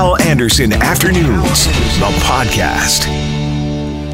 Hal 0.00 0.18
Anderson 0.22 0.72
Afternoons, 0.72 1.66
the 1.66 2.10
podcast. 2.24 3.04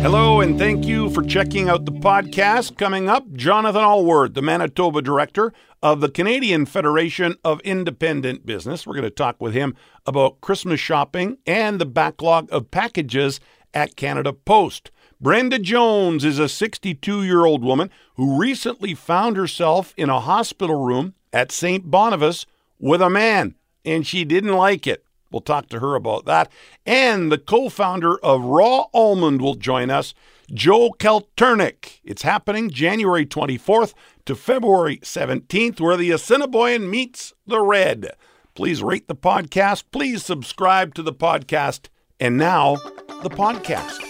Hello, 0.00 0.40
and 0.40 0.58
thank 0.58 0.84
you 0.84 1.10
for 1.10 1.22
checking 1.22 1.68
out 1.68 1.84
the 1.84 1.92
podcast. 1.92 2.76
Coming 2.76 3.08
up, 3.08 3.32
Jonathan 3.34 3.82
Alward, 3.82 4.34
the 4.34 4.42
Manitoba 4.42 5.00
director 5.00 5.52
of 5.84 6.00
the 6.00 6.08
Canadian 6.08 6.66
Federation 6.66 7.36
of 7.44 7.60
Independent 7.60 8.44
Business. 8.44 8.84
We're 8.84 8.94
going 8.94 9.04
to 9.04 9.10
talk 9.10 9.40
with 9.40 9.54
him 9.54 9.76
about 10.06 10.40
Christmas 10.40 10.80
shopping 10.80 11.38
and 11.46 11.80
the 11.80 11.86
backlog 11.86 12.48
of 12.50 12.72
packages 12.72 13.38
at 13.72 13.94
Canada 13.94 14.32
Post. 14.32 14.90
Brenda 15.20 15.60
Jones 15.60 16.24
is 16.24 16.40
a 16.40 16.48
62 16.48 17.22
year 17.22 17.44
old 17.44 17.62
woman 17.62 17.90
who 18.16 18.40
recently 18.40 18.96
found 18.96 19.36
herself 19.36 19.94
in 19.96 20.10
a 20.10 20.18
hospital 20.18 20.84
room 20.84 21.14
at 21.32 21.52
St. 21.52 21.88
Boniface 21.88 22.44
with 22.80 23.00
a 23.00 23.08
man, 23.08 23.54
and 23.84 24.04
she 24.04 24.24
didn't 24.24 24.52
like 24.52 24.88
it. 24.88 25.05
We'll 25.36 25.42
talk 25.42 25.68
to 25.68 25.80
her 25.80 25.94
about 25.94 26.24
that. 26.24 26.50
And 26.86 27.30
the 27.30 27.36
co 27.36 27.68
founder 27.68 28.16
of 28.20 28.42
Raw 28.42 28.86
Almond 28.94 29.42
will 29.42 29.54
join 29.54 29.90
us, 29.90 30.14
Joe 30.50 30.92
Kalturnik. 30.98 32.00
It's 32.02 32.22
happening 32.22 32.70
January 32.70 33.26
24th 33.26 33.92
to 34.24 34.34
February 34.34 34.96
17th, 35.02 35.78
where 35.78 35.98
the 35.98 36.10
Assiniboine 36.10 36.88
meets 36.88 37.34
the 37.46 37.60
Red. 37.60 38.12
Please 38.54 38.82
rate 38.82 39.08
the 39.08 39.14
podcast. 39.14 39.84
Please 39.92 40.24
subscribe 40.24 40.94
to 40.94 41.02
the 41.02 41.12
podcast. 41.12 41.88
And 42.18 42.38
now, 42.38 42.76
the 43.22 43.28
podcast. 43.28 44.05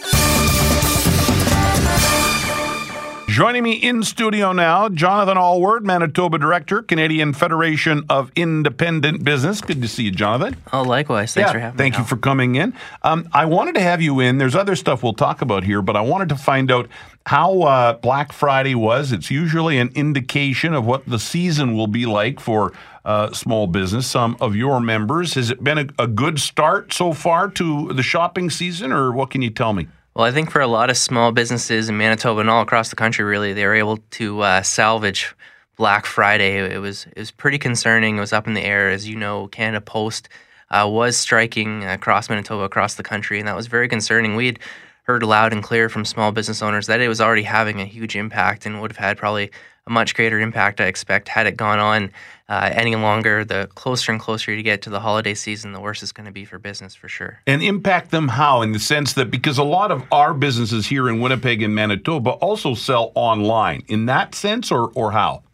Joining 3.36 3.64
me 3.64 3.74
in 3.74 4.02
studio 4.02 4.52
now, 4.52 4.88
Jonathan 4.88 5.36
Alward, 5.36 5.82
Manitoba 5.82 6.38
Director, 6.38 6.80
Canadian 6.80 7.34
Federation 7.34 8.06
of 8.08 8.32
Independent 8.34 9.24
Business. 9.24 9.60
Good 9.60 9.82
to 9.82 9.88
see 9.88 10.04
you, 10.04 10.10
Jonathan. 10.10 10.56
Oh, 10.72 10.80
likewise. 10.80 11.34
Thanks 11.34 11.52
for 11.52 11.58
having 11.58 11.76
thank 11.76 11.96
me. 11.96 11.98
you 11.98 12.06
for 12.06 12.16
coming 12.16 12.54
in. 12.54 12.72
Um, 13.02 13.28
I 13.34 13.44
wanted 13.44 13.74
to 13.74 13.82
have 13.82 14.00
you 14.00 14.20
in. 14.20 14.38
There's 14.38 14.54
other 14.54 14.74
stuff 14.74 15.02
we'll 15.02 15.12
talk 15.12 15.42
about 15.42 15.64
here, 15.64 15.82
but 15.82 15.96
I 15.96 16.00
wanted 16.00 16.30
to 16.30 16.36
find 16.36 16.70
out 16.72 16.88
how 17.26 17.60
uh, 17.60 17.92
Black 17.98 18.32
Friday 18.32 18.74
was. 18.74 19.12
It's 19.12 19.30
usually 19.30 19.76
an 19.76 19.90
indication 19.94 20.72
of 20.72 20.86
what 20.86 21.04
the 21.04 21.18
season 21.18 21.76
will 21.76 21.88
be 21.88 22.06
like 22.06 22.40
for 22.40 22.72
uh, 23.04 23.34
small 23.34 23.66
business. 23.66 24.06
Some 24.06 24.38
of 24.40 24.56
your 24.56 24.80
members. 24.80 25.34
Has 25.34 25.50
it 25.50 25.62
been 25.62 25.76
a, 25.76 25.86
a 25.98 26.06
good 26.06 26.40
start 26.40 26.94
so 26.94 27.12
far 27.12 27.50
to 27.50 27.92
the 27.92 28.02
shopping 28.02 28.48
season, 28.48 28.92
or 28.92 29.12
what 29.12 29.28
can 29.28 29.42
you 29.42 29.50
tell 29.50 29.74
me? 29.74 29.88
Well, 30.16 30.24
I 30.24 30.30
think 30.30 30.50
for 30.50 30.62
a 30.62 30.66
lot 30.66 30.88
of 30.88 30.96
small 30.96 31.30
businesses 31.30 31.90
in 31.90 31.98
Manitoba 31.98 32.40
and 32.40 32.48
all 32.48 32.62
across 32.62 32.88
the 32.88 32.96
country, 32.96 33.22
really, 33.22 33.52
they 33.52 33.66
were 33.66 33.74
able 33.74 33.98
to 34.12 34.40
uh, 34.40 34.62
salvage 34.62 35.34
Black 35.76 36.06
Friday. 36.06 36.56
It 36.56 36.78
was 36.78 37.04
it 37.14 37.18
was 37.18 37.30
pretty 37.30 37.58
concerning. 37.58 38.16
It 38.16 38.20
was 38.20 38.32
up 38.32 38.46
in 38.46 38.54
the 38.54 38.62
air, 38.62 38.88
as 38.88 39.06
you 39.06 39.14
know. 39.14 39.48
Canada 39.48 39.82
Post 39.82 40.30
uh, 40.70 40.88
was 40.90 41.18
striking 41.18 41.84
across 41.84 42.30
Manitoba, 42.30 42.62
across 42.62 42.94
the 42.94 43.02
country, 43.02 43.38
and 43.38 43.46
that 43.46 43.54
was 43.54 43.66
very 43.66 43.88
concerning. 43.88 44.36
We 44.36 44.46
had 44.46 44.58
heard 45.06 45.22
loud 45.22 45.52
and 45.52 45.62
clear 45.62 45.88
from 45.88 46.04
small 46.04 46.32
business 46.32 46.62
owners 46.62 46.88
that 46.88 47.00
it 47.00 47.08
was 47.08 47.20
already 47.20 47.44
having 47.44 47.80
a 47.80 47.84
huge 47.84 48.16
impact 48.16 48.66
and 48.66 48.80
would 48.80 48.90
have 48.90 48.98
had 48.98 49.16
probably 49.16 49.50
a 49.86 49.90
much 49.90 50.16
greater 50.16 50.40
impact, 50.40 50.80
I 50.80 50.86
expect, 50.86 51.28
had 51.28 51.46
it 51.46 51.56
gone 51.56 51.78
on 51.78 52.10
uh, 52.48 52.70
any 52.72 52.96
longer. 52.96 53.44
The 53.44 53.68
closer 53.76 54.10
and 54.10 54.20
closer 54.20 54.52
you 54.52 54.60
get 54.64 54.82
to 54.82 54.90
the 54.90 54.98
holiday 54.98 55.34
season, 55.34 55.72
the 55.72 55.80
worse 55.80 56.02
it's 56.02 56.10
going 56.10 56.26
to 56.26 56.32
be 56.32 56.44
for 56.44 56.58
business 56.58 56.96
for 56.96 57.08
sure. 57.08 57.40
And 57.46 57.62
impact 57.62 58.10
them 58.10 58.26
how? 58.26 58.62
In 58.62 58.72
the 58.72 58.80
sense 58.80 59.12
that 59.12 59.30
because 59.30 59.58
a 59.58 59.64
lot 59.64 59.92
of 59.92 60.02
our 60.10 60.34
businesses 60.34 60.86
here 60.86 61.08
in 61.08 61.20
Winnipeg 61.20 61.62
and 61.62 61.72
Manitoba 61.72 62.30
also 62.30 62.74
sell 62.74 63.12
online, 63.14 63.84
in 63.86 64.06
that 64.06 64.34
sense, 64.34 64.72
or, 64.72 64.90
or 64.94 65.12
how? 65.12 65.44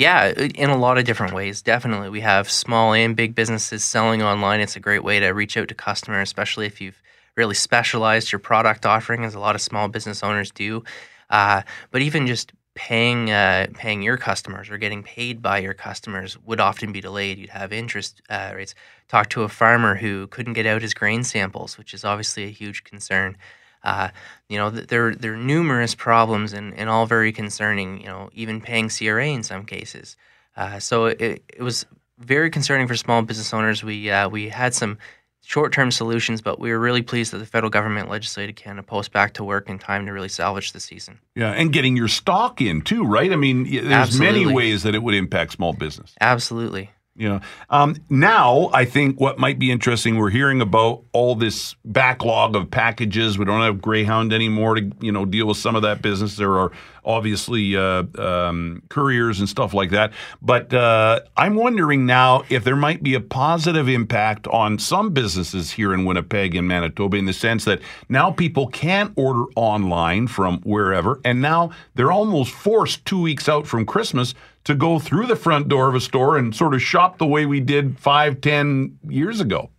Yeah, 0.00 0.28
in 0.30 0.70
a 0.70 0.78
lot 0.78 0.96
of 0.96 1.04
different 1.04 1.34
ways. 1.34 1.60
Definitely. 1.60 2.08
We 2.08 2.22
have 2.22 2.50
small 2.50 2.94
and 2.94 3.14
big 3.14 3.34
businesses 3.34 3.84
selling 3.84 4.22
online. 4.22 4.60
It's 4.60 4.74
a 4.74 4.80
great 4.80 5.04
way 5.04 5.20
to 5.20 5.28
reach 5.28 5.58
out 5.58 5.68
to 5.68 5.74
customers, 5.74 6.26
especially 6.26 6.64
if 6.64 6.80
you've 6.80 7.02
really 7.36 7.54
specialized 7.54 8.32
your 8.32 8.38
product 8.38 8.86
offering, 8.86 9.26
as 9.26 9.34
a 9.34 9.38
lot 9.38 9.54
of 9.54 9.60
small 9.60 9.88
business 9.88 10.22
owners 10.22 10.50
do. 10.52 10.82
Uh, 11.28 11.60
but 11.90 12.00
even 12.00 12.26
just 12.26 12.54
paying 12.74 13.30
uh, 13.30 13.66
paying 13.74 14.00
your 14.00 14.16
customers 14.16 14.70
or 14.70 14.78
getting 14.78 15.02
paid 15.02 15.42
by 15.42 15.58
your 15.58 15.74
customers 15.74 16.38
would 16.46 16.60
often 16.60 16.92
be 16.92 17.02
delayed. 17.02 17.36
You'd 17.36 17.50
have 17.50 17.70
interest 17.70 18.22
uh, 18.30 18.52
rates. 18.56 18.74
Talk 19.08 19.28
to 19.30 19.42
a 19.42 19.50
farmer 19.50 19.96
who 19.96 20.28
couldn't 20.28 20.54
get 20.54 20.64
out 20.64 20.80
his 20.80 20.94
grain 20.94 21.24
samples, 21.24 21.76
which 21.76 21.92
is 21.92 22.06
obviously 22.06 22.44
a 22.44 22.50
huge 22.50 22.84
concern. 22.84 23.36
Uh, 23.82 24.08
you 24.48 24.58
know, 24.58 24.70
there 24.70 25.14
there 25.14 25.34
are 25.34 25.36
numerous 25.36 25.94
problems 25.94 26.52
and, 26.52 26.74
and 26.74 26.90
all 26.90 27.06
very 27.06 27.32
concerning. 27.32 28.00
You 28.00 28.06
know, 28.06 28.30
even 28.34 28.60
paying 28.60 28.88
CRA 28.88 29.28
in 29.28 29.42
some 29.42 29.64
cases. 29.64 30.16
Uh, 30.56 30.78
so 30.78 31.06
it, 31.06 31.42
it 31.48 31.62
was 31.62 31.86
very 32.18 32.50
concerning 32.50 32.86
for 32.86 32.96
small 32.96 33.22
business 33.22 33.52
owners. 33.52 33.82
We 33.82 34.10
uh, 34.10 34.28
we 34.28 34.48
had 34.48 34.74
some 34.74 34.98
short-term 35.42 35.90
solutions, 35.90 36.40
but 36.40 36.60
we 36.60 36.70
were 36.70 36.78
really 36.78 37.02
pleased 37.02 37.32
that 37.32 37.38
the 37.38 37.46
federal 37.46 37.70
government 37.70 38.08
legislated 38.08 38.54
Canada 38.54 38.84
Post 38.84 39.10
back 39.12 39.34
to 39.34 39.42
work 39.42 39.68
in 39.68 39.78
time 39.78 40.06
to 40.06 40.12
really 40.12 40.28
salvage 40.28 40.72
the 40.72 40.80
season. 40.80 41.18
Yeah, 41.34 41.50
and 41.50 41.72
getting 41.72 41.96
your 41.96 42.08
stock 42.08 42.60
in 42.60 42.82
too, 42.82 43.04
right? 43.04 43.32
I 43.32 43.36
mean, 43.36 43.64
there's 43.64 43.86
Absolutely. 43.86 44.44
many 44.44 44.54
ways 44.54 44.84
that 44.84 44.94
it 44.94 45.02
would 45.02 45.14
impact 45.14 45.52
small 45.52 45.72
business. 45.72 46.14
Absolutely. 46.20 46.90
You 47.20 47.28
know, 47.28 47.40
um, 47.68 47.96
now 48.08 48.70
I 48.72 48.86
think 48.86 49.20
what 49.20 49.38
might 49.38 49.58
be 49.58 49.70
interesting, 49.70 50.16
we're 50.16 50.30
hearing 50.30 50.62
about 50.62 51.02
all 51.12 51.34
this 51.34 51.76
backlog 51.84 52.56
of 52.56 52.70
packages. 52.70 53.36
We 53.36 53.44
don't 53.44 53.60
have 53.60 53.82
Greyhound 53.82 54.32
anymore 54.32 54.76
to 54.76 54.90
you 55.00 55.12
know 55.12 55.26
deal 55.26 55.46
with 55.46 55.58
some 55.58 55.76
of 55.76 55.82
that 55.82 56.00
business. 56.00 56.36
There 56.36 56.56
are 56.58 56.72
obviously 57.04 57.76
uh, 57.76 58.04
um, 58.18 58.82
couriers 58.88 59.40
and 59.40 59.48
stuff 59.48 59.74
like 59.74 59.90
that. 59.90 60.12
But 60.42 60.72
uh, 60.72 61.20
I'm 61.36 61.54
wondering 61.54 62.06
now 62.06 62.44
if 62.48 62.64
there 62.64 62.76
might 62.76 63.02
be 63.02 63.14
a 63.14 63.20
positive 63.20 63.88
impact 63.88 64.46
on 64.48 64.78
some 64.78 65.10
businesses 65.10 65.70
here 65.72 65.92
in 65.94 66.04
Winnipeg 66.04 66.54
and 66.54 66.66
Manitoba 66.66 67.16
in 67.16 67.26
the 67.26 67.32
sense 67.32 67.64
that 67.64 67.80
now 68.08 68.30
people 68.30 68.66
can 68.68 69.12
order 69.16 69.44
online 69.56 70.26
from 70.26 70.60
wherever, 70.62 71.20
and 71.24 71.40
now 71.42 71.70
they're 71.94 72.12
almost 72.12 72.52
forced 72.52 73.04
two 73.04 73.20
weeks 73.20 73.48
out 73.48 73.66
from 73.66 73.84
Christmas 73.86 74.34
to 74.64 74.74
go 74.74 74.98
through 74.98 75.26
the 75.26 75.36
front 75.36 75.68
door 75.68 75.88
of 75.88 75.94
a 75.94 76.00
store 76.00 76.36
and 76.36 76.54
sort 76.54 76.74
of 76.74 76.82
shop 76.82 77.18
the 77.18 77.26
way 77.26 77.46
we 77.46 77.60
did 77.60 77.98
five, 77.98 78.40
ten 78.40 78.98
years 79.08 79.40
ago. 79.40 79.70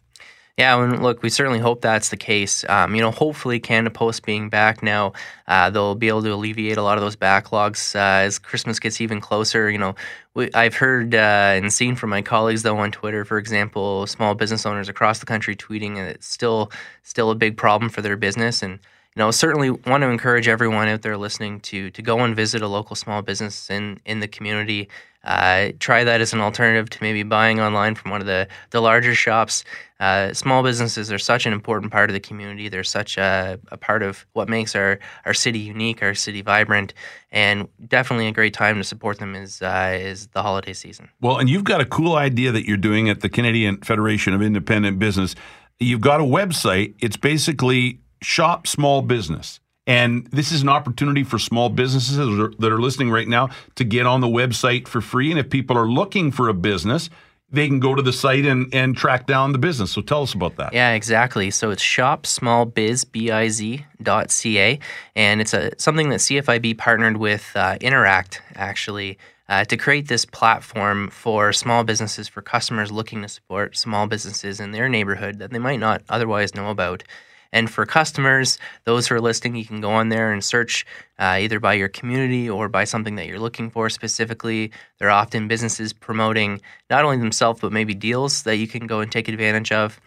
Yeah, 0.57 0.83
and 0.83 1.01
look, 1.01 1.23
we 1.23 1.29
certainly 1.29 1.59
hope 1.59 1.81
that's 1.81 2.09
the 2.09 2.17
case. 2.17 2.65
Um, 2.67 2.93
you 2.93 3.01
know, 3.01 3.11
hopefully 3.11 3.59
Canada 3.59 3.89
Post 3.89 4.25
being 4.25 4.49
back 4.49 4.83
now, 4.83 5.13
uh, 5.47 5.69
they'll 5.69 5.95
be 5.95 6.09
able 6.09 6.21
to 6.23 6.33
alleviate 6.33 6.77
a 6.77 6.83
lot 6.83 6.97
of 6.97 7.03
those 7.03 7.15
backlogs 7.15 7.95
uh, 7.95 8.25
as 8.25 8.37
Christmas 8.37 8.79
gets 8.79 8.99
even 8.99 9.21
closer. 9.21 9.69
You 9.71 9.77
know, 9.77 9.95
we, 10.33 10.51
I've 10.53 10.75
heard 10.75 11.15
uh, 11.15 11.17
and 11.55 11.71
seen 11.71 11.95
from 11.95 12.09
my 12.09 12.21
colleagues 12.21 12.63
though 12.63 12.77
on 12.77 12.91
Twitter, 12.91 13.23
for 13.25 13.37
example, 13.37 14.05
small 14.07 14.35
business 14.35 14.65
owners 14.65 14.89
across 14.89 15.19
the 15.19 15.25
country 15.25 15.55
tweeting 15.55 15.95
that 15.95 16.09
it's 16.15 16.27
still 16.27 16.71
still 17.03 17.31
a 17.31 17.35
big 17.35 17.55
problem 17.57 17.89
for 17.89 18.01
their 18.01 18.17
business 18.17 18.61
and 18.61 18.79
you 19.15 19.19
know, 19.19 19.29
certainly 19.31 19.71
want 19.71 20.03
to 20.03 20.09
encourage 20.09 20.47
everyone 20.47 20.87
out 20.87 21.01
there 21.01 21.17
listening 21.17 21.59
to 21.61 21.89
to 21.91 22.01
go 22.01 22.19
and 22.19 22.33
visit 22.33 22.61
a 22.61 22.67
local 22.67 22.95
small 22.95 23.21
business 23.21 23.69
in 23.69 23.99
in 24.05 24.21
the 24.21 24.27
community. 24.27 24.87
Uh, 25.23 25.69
try 25.79 26.03
that 26.03 26.19
as 26.19 26.33
an 26.33 26.39
alternative 26.39 26.89
to 26.89 26.97
maybe 27.01 27.21
buying 27.21 27.59
online 27.59 27.93
from 27.93 28.09
one 28.09 28.21
of 28.21 28.27
the 28.27 28.47
the 28.69 28.81
larger 28.81 29.13
shops. 29.13 29.65
Uh, 29.99 30.33
small 30.33 30.63
businesses 30.63 31.11
are 31.11 31.19
such 31.19 31.45
an 31.45 31.51
important 31.51 31.91
part 31.91 32.09
of 32.09 32.13
the 32.13 32.21
community. 32.21 32.69
They're 32.69 32.85
such 32.85 33.17
a, 33.17 33.59
a 33.67 33.77
part 33.77 34.01
of 34.01 34.25
what 34.31 34.47
makes 34.47 34.75
our 34.75 34.97
our 35.25 35.33
city 35.33 35.59
unique, 35.59 36.01
our 36.01 36.15
city 36.15 36.41
vibrant, 36.41 36.93
and 37.33 37.67
definitely 37.89 38.27
a 38.27 38.31
great 38.31 38.53
time 38.53 38.77
to 38.77 38.83
support 38.85 39.19
them 39.19 39.35
is 39.35 39.61
uh, 39.61 39.97
is 39.99 40.27
the 40.27 40.41
holiday 40.41 40.73
season. 40.73 41.09
Well, 41.19 41.37
and 41.37 41.49
you've 41.49 41.65
got 41.65 41.81
a 41.81 41.85
cool 41.85 42.15
idea 42.15 42.53
that 42.53 42.65
you're 42.65 42.77
doing 42.77 43.09
at 43.09 43.19
the 43.19 43.29
Canadian 43.29 43.81
Federation 43.81 44.33
of 44.33 44.41
Independent 44.41 44.99
Business. 44.99 45.35
You've 45.79 46.01
got 46.01 46.21
a 46.21 46.23
website. 46.23 46.93
It's 46.99 47.17
basically 47.17 47.99
shop 48.21 48.67
small 48.67 49.01
business. 49.01 49.59
And 49.87 50.27
this 50.27 50.51
is 50.51 50.61
an 50.61 50.69
opportunity 50.69 51.23
for 51.23 51.39
small 51.39 51.69
businesses 51.69 52.17
that 52.17 52.71
are 52.71 52.79
listening 52.79 53.09
right 53.09 53.27
now 53.27 53.49
to 53.75 53.83
get 53.83 54.05
on 54.05 54.21
the 54.21 54.27
website 54.27 54.87
for 54.87 55.01
free. 55.01 55.31
And 55.31 55.39
if 55.39 55.49
people 55.49 55.75
are 55.77 55.87
looking 55.87 56.31
for 56.31 56.49
a 56.49 56.53
business, 56.53 57.09
they 57.51 57.67
can 57.67 57.79
go 57.79 57.95
to 57.95 58.01
the 58.01 58.13
site 58.13 58.45
and, 58.45 58.73
and 58.73 58.95
track 58.95 59.27
down 59.27 59.51
the 59.51 59.57
business. 59.57 59.91
So 59.91 60.01
tell 60.01 60.23
us 60.23 60.33
about 60.33 60.55
that. 60.57 60.73
Yeah, 60.73 60.93
exactly. 60.93 61.51
So 61.51 61.71
it's 61.71 61.83
shopsmallbiz.ca, 61.83 64.79
and 65.15 65.41
it's 65.41 65.53
a 65.53 65.71
something 65.77 66.09
that 66.09 66.19
CFIB 66.19 66.77
partnered 66.77 67.17
with 67.17 67.51
uh, 67.55 67.77
Interac 67.79 68.37
actually 68.55 69.17
uh, 69.49 69.65
to 69.65 69.75
create 69.75 70.07
this 70.07 70.23
platform 70.23 71.09
for 71.09 71.51
small 71.51 71.83
businesses, 71.83 72.29
for 72.29 72.41
customers 72.41 72.91
looking 72.91 73.21
to 73.23 73.27
support 73.27 73.75
small 73.75 74.07
businesses 74.07 74.61
in 74.61 74.71
their 74.71 74.87
neighborhood 74.87 75.39
that 75.39 75.51
they 75.51 75.59
might 75.59 75.79
not 75.79 76.03
otherwise 76.07 76.55
know 76.55 76.69
about. 76.69 77.03
And 77.53 77.69
for 77.69 77.85
customers, 77.85 78.57
those 78.85 79.07
who 79.07 79.15
are 79.15 79.21
listening, 79.21 79.55
you 79.55 79.65
can 79.65 79.81
go 79.81 79.91
on 79.91 80.09
there 80.09 80.31
and 80.31 80.43
search 80.43 80.85
uh, 81.19 81.37
either 81.39 81.59
by 81.59 81.73
your 81.73 81.89
community 81.89 82.49
or 82.49 82.69
by 82.69 82.85
something 82.85 83.15
that 83.15 83.27
you're 83.27 83.39
looking 83.39 83.69
for 83.69 83.89
specifically. 83.89 84.71
There 84.99 85.09
are 85.09 85.11
often 85.11 85.47
businesses 85.47 85.93
promoting 85.93 86.61
not 86.89 87.03
only 87.03 87.17
themselves, 87.17 87.59
but 87.59 87.71
maybe 87.71 87.93
deals 87.93 88.43
that 88.43 88.57
you 88.57 88.67
can 88.67 88.87
go 88.87 89.01
and 89.01 89.11
take 89.11 89.27
advantage 89.27 89.71
of. 89.71 89.99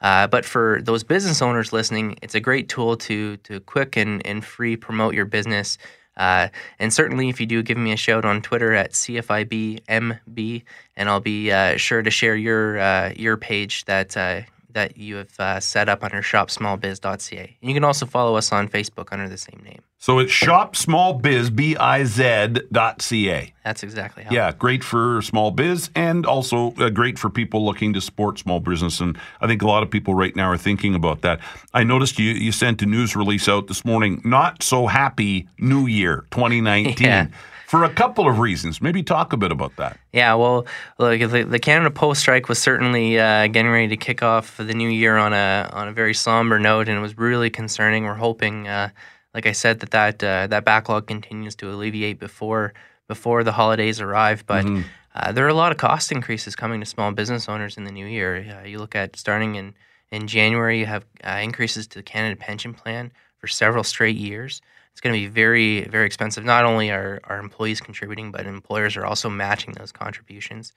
Uh, 0.00 0.26
but 0.26 0.44
for 0.44 0.80
those 0.82 1.04
business 1.04 1.42
owners 1.42 1.72
listening, 1.72 2.18
it's 2.22 2.34
a 2.34 2.40
great 2.40 2.68
tool 2.68 2.96
to 2.96 3.36
to 3.38 3.60
quick 3.60 3.96
and, 3.96 4.26
and 4.26 4.44
free 4.44 4.76
promote 4.76 5.14
your 5.14 5.26
business. 5.26 5.76
Uh, 6.16 6.48
and 6.78 6.92
certainly, 6.92 7.28
if 7.28 7.40
you 7.40 7.46
do, 7.46 7.62
give 7.62 7.78
me 7.78 7.92
a 7.92 7.96
shout 7.96 8.24
on 8.24 8.42
Twitter 8.42 8.74
at 8.74 8.92
CFIBMB, 8.92 10.62
and 10.96 11.08
I'll 11.08 11.20
be 11.20 11.52
uh, 11.52 11.76
sure 11.76 12.02
to 12.02 12.10
share 12.10 12.36
your 12.36 12.78
uh, 12.78 13.12
your 13.16 13.36
page 13.36 13.84
that 13.86 14.16
uh, 14.16 14.42
that 14.72 14.96
you 14.96 15.16
have 15.16 15.40
uh, 15.40 15.60
set 15.60 15.88
up 15.88 16.02
under 16.04 16.22
shopsmallbiz.ca. 16.22 17.56
And 17.60 17.70
you 17.70 17.74
can 17.74 17.84
also 17.84 18.06
follow 18.06 18.36
us 18.36 18.52
on 18.52 18.68
Facebook 18.68 19.08
under 19.12 19.28
the 19.28 19.38
same 19.38 19.60
name. 19.64 19.82
So 19.98 20.18
it's 20.18 20.32
shopsmallbiz, 20.32 21.54
B-I-Z 21.54 22.62
dot 22.72 23.02
C-A. 23.02 23.52
That's 23.64 23.82
exactly 23.82 24.24
how. 24.24 24.30
Yeah, 24.32 24.52
great 24.52 24.82
for 24.82 25.20
small 25.20 25.50
biz 25.50 25.90
and 25.94 26.24
also 26.24 26.72
uh, 26.78 26.88
great 26.88 27.18
for 27.18 27.28
people 27.28 27.64
looking 27.66 27.92
to 27.92 28.00
support 28.00 28.38
small 28.38 28.60
business. 28.60 29.00
And 29.00 29.18
I 29.42 29.46
think 29.46 29.60
a 29.60 29.66
lot 29.66 29.82
of 29.82 29.90
people 29.90 30.14
right 30.14 30.34
now 30.34 30.50
are 30.50 30.56
thinking 30.56 30.94
about 30.94 31.20
that. 31.20 31.40
I 31.74 31.84
noticed 31.84 32.18
you, 32.18 32.32
you 32.32 32.50
sent 32.50 32.80
a 32.80 32.86
news 32.86 33.14
release 33.14 33.46
out 33.46 33.66
this 33.66 33.84
morning. 33.84 34.22
Not 34.24 34.62
so 34.62 34.86
happy 34.86 35.46
New 35.58 35.86
Year 35.86 36.24
2019. 36.30 36.96
Yeah. 37.10 37.26
For 37.70 37.84
a 37.84 37.88
couple 37.88 38.28
of 38.28 38.40
reasons. 38.40 38.82
Maybe 38.82 39.00
talk 39.04 39.32
a 39.32 39.36
bit 39.36 39.52
about 39.52 39.76
that. 39.76 39.96
Yeah, 40.12 40.34
well, 40.34 40.66
look, 40.98 41.20
the, 41.20 41.44
the 41.44 41.60
Canada 41.60 41.92
Post 41.92 42.20
strike 42.20 42.48
was 42.48 42.58
certainly 42.58 43.16
uh, 43.16 43.46
getting 43.46 43.70
ready 43.70 43.86
to 43.86 43.96
kick 43.96 44.24
off 44.24 44.56
the 44.56 44.74
new 44.74 44.88
year 44.88 45.16
on 45.16 45.32
a 45.32 45.70
on 45.72 45.86
a 45.86 45.92
very 45.92 46.12
somber 46.12 46.58
note, 46.58 46.88
and 46.88 46.98
it 46.98 47.00
was 47.00 47.16
really 47.16 47.48
concerning. 47.48 48.02
We're 48.02 48.14
hoping, 48.14 48.66
uh, 48.66 48.88
like 49.34 49.46
I 49.46 49.52
said, 49.52 49.78
that 49.80 49.92
that 49.92 50.24
uh, 50.24 50.48
that 50.48 50.64
backlog 50.64 51.06
continues 51.06 51.54
to 51.56 51.70
alleviate 51.70 52.18
before 52.18 52.74
before 53.06 53.44
the 53.44 53.52
holidays 53.52 54.00
arrive. 54.00 54.44
But 54.46 54.66
uh, 55.14 55.30
there 55.30 55.46
are 55.46 55.48
a 55.48 55.54
lot 55.54 55.70
of 55.70 55.78
cost 55.78 56.10
increases 56.10 56.56
coming 56.56 56.80
to 56.80 56.86
small 56.86 57.12
business 57.12 57.48
owners 57.48 57.76
in 57.76 57.84
the 57.84 57.92
new 57.92 58.06
year. 58.06 58.60
Uh, 58.62 58.66
you 58.66 58.80
look 58.80 58.96
at 58.96 59.14
starting 59.14 59.54
in 59.54 59.74
in 60.10 60.26
January, 60.26 60.80
you 60.80 60.86
have 60.86 61.04
uh, 61.22 61.38
increases 61.40 61.86
to 61.86 62.00
the 62.00 62.02
Canada 62.02 62.34
Pension 62.34 62.74
Plan 62.74 63.12
for 63.38 63.46
several 63.46 63.84
straight 63.84 64.16
years. 64.16 64.60
It's 65.00 65.04
going 65.06 65.14
to 65.14 65.18
be 65.18 65.32
very, 65.32 65.84
very 65.84 66.04
expensive. 66.04 66.44
Not 66.44 66.66
only 66.66 66.90
are, 66.90 67.20
our 67.24 67.38
employees 67.38 67.80
contributing, 67.80 68.32
but 68.32 68.44
employers 68.44 68.98
are 68.98 69.06
also 69.06 69.30
matching 69.30 69.72
those 69.72 69.92
contributions. 69.92 70.74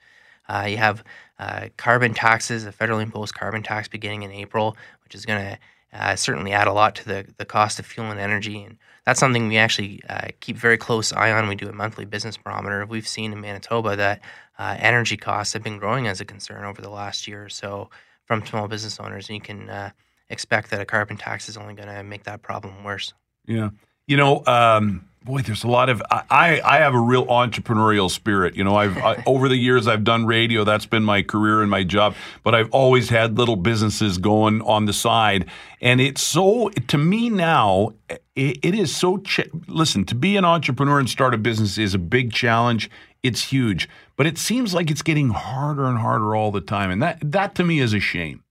Uh, 0.48 0.64
you 0.66 0.78
have 0.78 1.04
uh, 1.38 1.68
carbon 1.76 2.14
taxes, 2.14 2.64
a 2.64 2.72
federally 2.72 3.02
imposed 3.02 3.34
carbon 3.34 3.62
tax 3.62 3.86
beginning 3.86 4.22
in 4.22 4.30
April, 4.30 4.78
which 5.02 5.14
is 5.14 5.26
going 5.26 5.40
to 5.42 5.58
uh, 5.92 6.16
certainly 6.16 6.52
add 6.52 6.66
a 6.66 6.72
lot 6.72 6.94
to 6.94 7.04
the, 7.04 7.26
the 7.36 7.44
cost 7.44 7.78
of 7.78 7.84
fuel 7.84 8.10
and 8.10 8.18
energy. 8.18 8.62
And 8.62 8.78
that's 9.04 9.20
something 9.20 9.46
we 9.46 9.58
actually 9.58 10.00
uh, 10.08 10.28
keep 10.40 10.56
very 10.56 10.78
close 10.78 11.12
eye 11.12 11.30
on. 11.30 11.46
We 11.46 11.54
do 11.54 11.68
a 11.68 11.74
monthly 11.74 12.06
business 12.06 12.38
barometer. 12.38 12.86
We've 12.86 13.06
seen 13.06 13.30
in 13.30 13.42
Manitoba 13.42 13.94
that 13.96 14.22
uh, 14.58 14.74
energy 14.78 15.18
costs 15.18 15.52
have 15.52 15.62
been 15.62 15.76
growing 15.76 16.06
as 16.06 16.22
a 16.22 16.24
concern 16.24 16.64
over 16.64 16.80
the 16.80 16.88
last 16.88 17.28
year 17.28 17.44
or 17.44 17.50
so 17.50 17.90
from 18.24 18.46
small 18.46 18.68
business 18.68 18.98
owners. 18.98 19.28
And 19.28 19.34
you 19.34 19.42
can 19.42 19.68
uh, 19.68 19.90
expect 20.30 20.70
that 20.70 20.80
a 20.80 20.86
carbon 20.86 21.18
tax 21.18 21.50
is 21.50 21.58
only 21.58 21.74
going 21.74 21.90
to 21.90 22.02
make 22.02 22.24
that 22.24 22.40
problem 22.40 22.84
worse. 22.84 23.12
Yeah. 23.44 23.68
You 24.06 24.16
know, 24.18 24.44
um, 24.46 25.08
boy, 25.24 25.40
there's 25.40 25.64
a 25.64 25.68
lot 25.68 25.88
of 25.88 26.02
I, 26.10 26.60
I 26.62 26.78
have 26.78 26.94
a 26.94 27.00
real 27.00 27.26
entrepreneurial 27.26 28.10
spirit. 28.10 28.54
You 28.54 28.64
know, 28.64 28.76
I've 28.76 28.96
I, 28.98 29.22
over 29.26 29.48
the 29.48 29.56
years 29.56 29.88
I've 29.88 30.04
done 30.04 30.26
radio. 30.26 30.64
That's 30.64 30.86
been 30.86 31.02
my 31.02 31.22
career 31.22 31.62
and 31.62 31.70
my 31.70 31.82
job. 31.82 32.14
But 32.42 32.54
I've 32.54 32.70
always 32.70 33.08
had 33.08 33.38
little 33.38 33.56
businesses 33.56 34.18
going 34.18 34.60
on 34.62 34.84
the 34.84 34.92
side, 34.92 35.48
and 35.80 36.00
it's 36.00 36.22
so 36.22 36.68
to 36.68 36.98
me 36.98 37.30
now. 37.30 37.92
It, 38.36 38.58
it 38.62 38.74
is 38.74 38.94
so. 38.94 39.18
Ch- 39.18 39.48
listen, 39.66 40.04
to 40.06 40.14
be 40.14 40.36
an 40.36 40.44
entrepreneur 40.44 40.98
and 40.98 41.08
start 41.08 41.34
a 41.34 41.38
business 41.38 41.78
is 41.78 41.94
a 41.94 41.98
big 41.98 42.32
challenge. 42.32 42.90
It's 43.22 43.44
huge, 43.44 43.88
but 44.16 44.26
it 44.26 44.36
seems 44.36 44.74
like 44.74 44.90
it's 44.90 45.02
getting 45.02 45.30
harder 45.30 45.86
and 45.86 45.98
harder 45.98 46.36
all 46.36 46.50
the 46.50 46.60
time, 46.60 46.90
and 46.90 47.02
that 47.02 47.18
that 47.22 47.54
to 47.54 47.64
me 47.64 47.80
is 47.80 47.94
a 47.94 48.00
shame. 48.00 48.43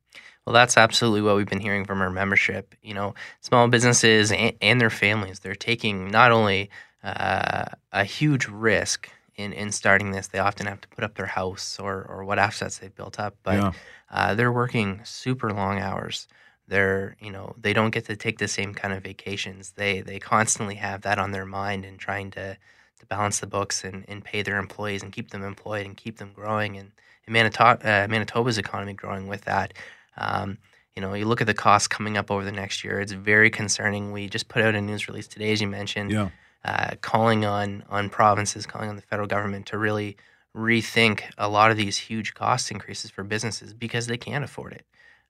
Well, 0.46 0.54
that's 0.54 0.78
absolutely 0.78 1.22
what 1.22 1.36
we've 1.38 1.48
been 1.48 1.60
hearing 1.62 1.86
from 1.86 2.02
our 2.02 2.10
membership. 2.10 2.76
You 2.82 2.94
know, 2.94 3.14
small 3.42 3.68
businesses 3.70 4.32
and, 4.32 4.54
and 4.62 4.82
their 4.82 4.90
families, 4.90 5.40
they're 5.40 5.56
taking 5.56 6.12
not 6.12 6.32
only 6.32 6.70
uh, 7.04 7.66
a 7.92 8.04
huge 8.04 8.48
risk 8.48 9.10
in, 9.36 9.54
in 9.54 9.72
starting 9.72 10.12
this, 10.12 10.28
they 10.28 10.40
often 10.40 10.66
have 10.66 10.82
to 10.82 10.88
put 10.90 11.04
up 11.04 11.16
their 11.16 11.26
house 11.28 11.80
or, 11.80 12.04
or 12.04 12.24
what 12.26 12.40
assets 12.40 12.78
they've 12.78 12.96
built 12.96 13.20
up, 13.20 13.36
but 13.44 13.56
Yeah. 13.56 13.72
uh, 14.12 14.36
they're 14.36 14.52
working 14.52 15.02
super 15.04 15.52
long 15.54 15.80
hours. 15.80 16.28
They're, 16.68 17.16
you 17.20 17.32
know, 17.32 17.56
they 17.60 17.74
don't 17.74 17.92
get 17.92 18.06
to 18.06 18.16
take 18.16 18.38
the 18.38 18.48
same 18.48 18.74
kind 18.74 18.94
of 18.94 19.04
vacations. 19.04 19.72
They 19.72 20.02
they 20.02 20.20
constantly 20.20 20.76
have 20.76 21.02
that 21.02 21.20
on 21.20 21.32
their 21.32 21.46
mind 21.46 21.84
and 21.86 22.00
trying 22.00 22.32
to, 22.32 22.58
to 23.00 23.06
balance 23.08 23.40
the 23.40 23.48
books 23.48 23.84
and, 23.84 24.06
and 24.08 24.24
pay 24.24 24.44
their 24.44 24.58
employees 24.58 25.04
and 25.04 25.12
keep 25.12 25.32
them 25.32 25.44
employed 25.44 25.86
and 25.86 25.98
keep 25.98 26.18
them 26.18 26.32
growing. 26.34 26.78
And, 26.78 26.92
and 27.26 27.34
Manito- 27.34 27.64
uh, 27.84 28.08
Manitoba's 28.10 28.58
economy 28.58 28.94
growing 28.94 29.28
with 29.28 29.42
that. 29.42 29.74
Um, 30.18 30.58
you 30.96 31.02
know, 31.02 31.14
you 31.14 31.26
look 31.26 31.42
at 31.42 31.48
the 31.48 31.54
costs 31.54 31.88
coming 31.88 32.18
up 32.18 32.30
over 32.30 32.44
the 32.46 32.52
next 32.52 32.84
year. 32.84 33.00
It's 33.00 33.12
very 33.14 33.50
concerning. 33.50 34.12
We 34.12 34.28
just 34.30 34.48
put 34.48 34.62
out 34.62 34.76
a 34.76 34.82
news 34.82 35.08
release 35.08 35.28
today, 35.28 35.52
as 35.52 35.60
you 35.62 35.68
mentioned, 35.68 36.12
Yeah. 36.12 36.30
uh, 36.64 36.92
calling 37.02 37.46
on 37.46 37.84
on 37.90 38.10
provinces, 38.10 38.66
calling 38.66 38.90
on 38.90 38.96
the 38.96 39.02
federal 39.02 39.28
government 39.28 39.66
to 39.68 39.78
really 39.78 40.18
rethink 40.56 41.24
a 41.38 41.50
lot 41.50 41.72
of 41.72 41.78
these 41.78 41.98
huge 41.98 42.34
cost 42.36 42.70
increases 42.70 43.10
for 43.10 43.24
businesses 43.24 43.74
because 43.74 44.06
they 44.08 44.18
can't 44.18 44.44
afford 44.44 44.74
it. 44.74 44.86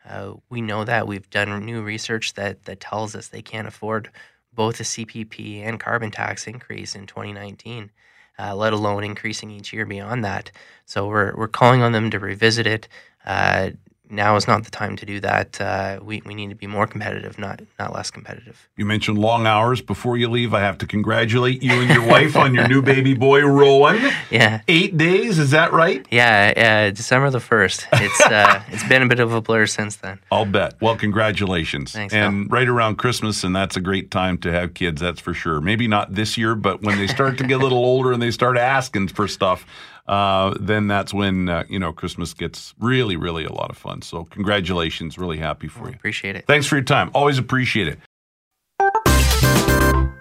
Uh, 0.08 0.34
we 0.50 0.60
know 0.60 0.84
that 0.84 1.08
we've 1.08 1.30
done 1.30 1.66
new 1.66 1.82
research 1.82 2.34
that 2.34 2.66
that 2.66 2.82
tells 2.82 3.16
us 3.16 3.30
they 3.30 3.42
can't 3.42 3.68
afford 3.68 4.10
both 4.54 4.80
a 4.82 4.84
CPP 4.84 5.62
and 5.66 5.80
carbon 5.80 6.12
tax 6.12 6.46
increase 6.46 6.94
in 6.94 7.08
2019, 7.08 7.90
uh, 8.38 8.54
let 8.54 8.74
alone 8.74 9.04
increasing 9.06 9.50
each 9.50 9.72
year 9.72 9.86
beyond 9.86 10.26
that. 10.26 10.52
So 10.86 11.08
we're 11.08 11.34
we're 11.38 11.48
calling 11.48 11.82
on 11.82 11.94
them 11.94 12.12
to 12.12 12.20
revisit 12.20 12.68
it. 12.68 12.90
Uh, 13.26 13.70
now 14.14 14.36
is 14.36 14.48
not 14.48 14.64
the 14.64 14.72
time 14.72 14.96
to 14.98 15.06
do 15.06 15.20
that. 15.20 15.60
Uh, 15.60 16.00
we 16.02 16.22
we 16.26 16.34
need 16.34 16.50
to 16.50 16.56
be 16.56 16.68
more 16.68 16.88
competitive, 16.88 17.38
not 17.38 17.62
not 17.80 17.94
less 17.94 18.12
competitive. 18.12 18.70
You 18.78 18.86
mentioned 18.86 19.18
long 19.18 19.48
hours. 19.48 19.82
Before 19.82 20.18
you 20.18 20.30
leave, 20.30 20.54
I 20.54 20.62
have 20.62 20.78
to 20.80 20.88
congratulate 20.88 21.62
you 21.64 21.74
and 21.74 21.90
your 21.90 22.06
wife 22.16 22.36
on 22.36 22.54
your 22.54 22.68
new 22.68 22.82
baby 22.82 23.14
boy, 23.14 23.42
Rowan. 23.42 24.00
Yeah. 24.30 24.62
Eight 24.68 24.98
days, 24.98 25.40
is 25.40 25.52
that 25.52 25.74
right? 25.74 26.06
Yeah, 26.12 26.88
uh, 26.90 26.96
December 26.96 27.30
the 27.30 27.40
first. 27.40 27.88
It's 27.94 28.22
uh, 28.22 28.64
it's 28.70 28.88
been 28.88 29.02
a 29.02 29.08
bit 29.08 29.20
of 29.20 29.34
a 29.34 29.42
blur 29.42 29.66
since 29.66 29.98
then. 29.98 30.20
I'll 30.32 30.46
bet. 30.46 30.80
Well, 30.82 30.96
congratulations. 30.96 31.92
Thanks, 31.92 32.14
and 32.14 32.52
right 32.52 32.68
around 32.68 32.98
Christmas, 32.98 33.44
and 33.44 33.56
that's 33.56 33.76
a 33.76 33.82
great 33.82 34.12
time 34.12 34.38
to 34.40 34.52
have 34.52 34.74
kids, 34.74 35.02
that's 35.02 35.20
for 35.20 35.34
sure. 35.34 35.60
Maybe 35.62 35.88
not 35.88 36.14
this 36.14 36.38
year, 36.38 36.56
but 36.56 36.82
when 36.82 36.98
they 36.98 37.08
start 37.08 37.38
to 37.40 37.48
get 37.48 37.60
a 37.60 37.64
little 37.64 37.80
older 37.80 38.12
and 38.12 38.22
they 38.22 38.32
start 38.32 38.58
asking 38.58 39.08
for 39.10 39.28
stuff, 39.28 39.66
uh, 40.06 40.54
then 40.60 40.88
that's 40.88 41.14
when, 41.14 41.48
uh, 41.48 41.64
you 41.70 41.80
know, 41.80 41.94
Christmas 41.94 42.34
gets 42.34 42.74
really, 42.80 43.16
really 43.16 43.46
a 43.46 43.54
lot 43.54 43.70
of 43.70 43.78
fun. 43.78 44.02
So, 44.02 44.26
congratulations. 44.26 45.18
Really 45.18 45.38
happy 45.38 45.68
for 45.68 45.88
you. 45.88 45.96
Appreciate 45.96 46.36
it. 46.36 46.46
Thanks 46.46 46.66
for 46.66 46.76
your 46.76 46.84
time. 46.84 47.10
Always 47.14 47.38
appreciate 47.38 47.88
it. 47.88 48.00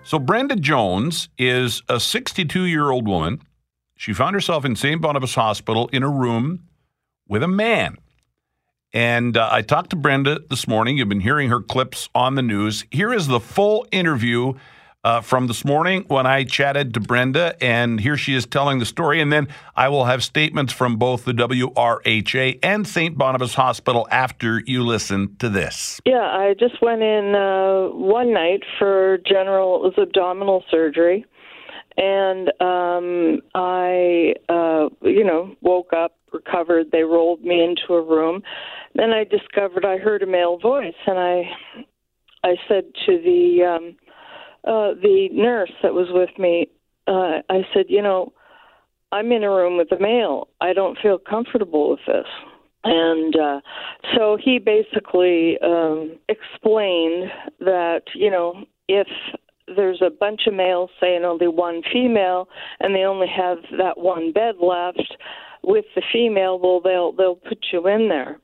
So, 0.05 0.19
Brenda 0.19 0.56
Jones 0.56 1.29
is 1.37 1.82
a 1.88 1.99
62 1.99 2.64
year 2.64 2.90
old 2.90 3.08
woman. 3.08 3.40
She 3.96 4.12
found 4.12 4.34
herself 4.34 4.64
in 4.64 4.76
St. 4.76 5.00
Boniface 5.00 5.34
Hospital 5.34 5.88
in 5.93 6.02
a 6.02 6.08
room 6.08 6.64
with 7.29 7.43
a 7.43 7.49
man. 7.49 7.99
And 8.93 9.37
uh, 9.37 9.49
I 9.50 9.62
talked 9.62 9.90
to 9.90 9.96
Brenda 9.96 10.40
this 10.50 10.69
morning. 10.69 10.98
You've 10.98 11.08
been 11.08 11.20
hearing 11.20 11.48
her 11.48 11.60
clips 11.60 12.08
on 12.15 12.34
the 12.34 12.43
news. 12.43 12.84
Here 12.91 13.12
is 13.12 13.27
the 13.27 13.41
full 13.41 13.86
interview 13.91 14.55
uh, 15.05 15.21
from 15.21 15.49
this 15.49 15.65
morning 15.65 16.05
when 16.09 16.27
I 16.27 16.44
chatted 16.44 16.94
to 16.94 17.01
Brenda, 17.01 17.56
and 17.63 18.01
here 18.01 18.17
she 18.17 18.35
is 18.35 18.47
telling 18.47 18.79
the 18.79 18.87
story. 18.87 19.21
And 19.21 19.32
then 19.32 19.49
I 19.75 19.89
will 19.89 20.05
have 20.05 20.23
statements 20.23 20.73
from 20.73 20.97
both 20.97 21.25
the 21.25 21.32
WRHA 21.32 22.61
and 22.63 22.87
St. 22.87 23.19
Boniface 23.19 23.55
Hospital 23.55 24.06
after 24.11 24.63
you 24.67 24.85
listen 24.85 25.37
to 25.39 25.49
this. 25.49 26.01
Yeah, 26.06 26.21
I 26.21 26.55
just 26.59 26.81
went 26.81 27.03
in 27.03 27.35
uh, 27.35 27.89
one 27.89 28.32
night 28.32 28.63
for 28.79 29.19
general 29.27 29.77
it 29.77 29.82
was 29.82 29.94
abdominal 29.99 30.65
surgery, 30.71 31.25
and 31.97 32.49
um, 32.61 33.41
I, 33.55 34.35
uh, 34.49 34.89
you 35.03 35.25
know, 35.25 35.55
woke 35.61 35.93
up, 35.93 36.17
recovered. 36.32 36.91
They 36.93 37.03
rolled 37.03 37.43
me 37.43 37.63
into 37.63 37.94
a 37.94 38.03
room. 38.03 38.43
Then 38.94 39.11
I 39.11 39.25
discovered 39.25 39.85
I 39.85 39.99
heard 39.99 40.23
a 40.23 40.27
male 40.27 40.59
voice, 40.59 40.94
and 41.06 41.19
I, 41.19 41.43
I 42.44 42.55
said 42.69 42.85
to 43.06 43.19
the 43.19 43.65
um, 43.65 43.97
uh, 44.64 44.94
the 45.00 45.28
nurse 45.32 45.72
that 45.82 45.94
was 45.94 46.08
with 46.10 46.31
me, 46.38 46.69
uh, 47.06 47.40
I 47.50 47.62
said, 47.74 47.86
you 47.88 48.02
know, 48.02 48.32
I'm 49.10 49.31
in 49.32 49.44
a 49.44 49.50
room 49.50 49.76
with 49.76 49.92
a 49.92 50.00
male. 50.00 50.48
I 50.60 50.72
don't 50.72 50.98
feel 51.02 51.19
comfortable 51.19 51.90
with 51.90 52.00
this. 52.06 52.26
And 52.84 53.36
uh, 53.36 53.60
so 54.16 54.36
he 54.42 54.58
basically 54.58 55.58
um, 55.62 56.19
explained 56.28 57.31
that, 57.60 58.02
you 58.14 58.31
know, 58.31 58.64
if 58.88 59.06
there's 59.76 60.02
a 60.02 60.10
bunch 60.10 60.42
of 60.46 60.54
males 60.54 60.90
saying 61.00 61.24
only 61.24 61.46
one 61.48 61.82
female 61.92 62.48
and 62.81 62.94
they 62.94 63.04
only 63.04 63.28
have 63.28 63.58
that 63.78 63.98
one 63.98 64.32
bed 64.32 64.56
left 64.60 65.16
with 65.62 65.84
the 65.94 66.02
female, 66.12 66.58
well, 66.58 66.81
they'll 66.81 67.12
they'll 67.12 67.36
put 67.36 67.66
you 67.72 67.86
in 67.86 68.08
there. 68.08 68.38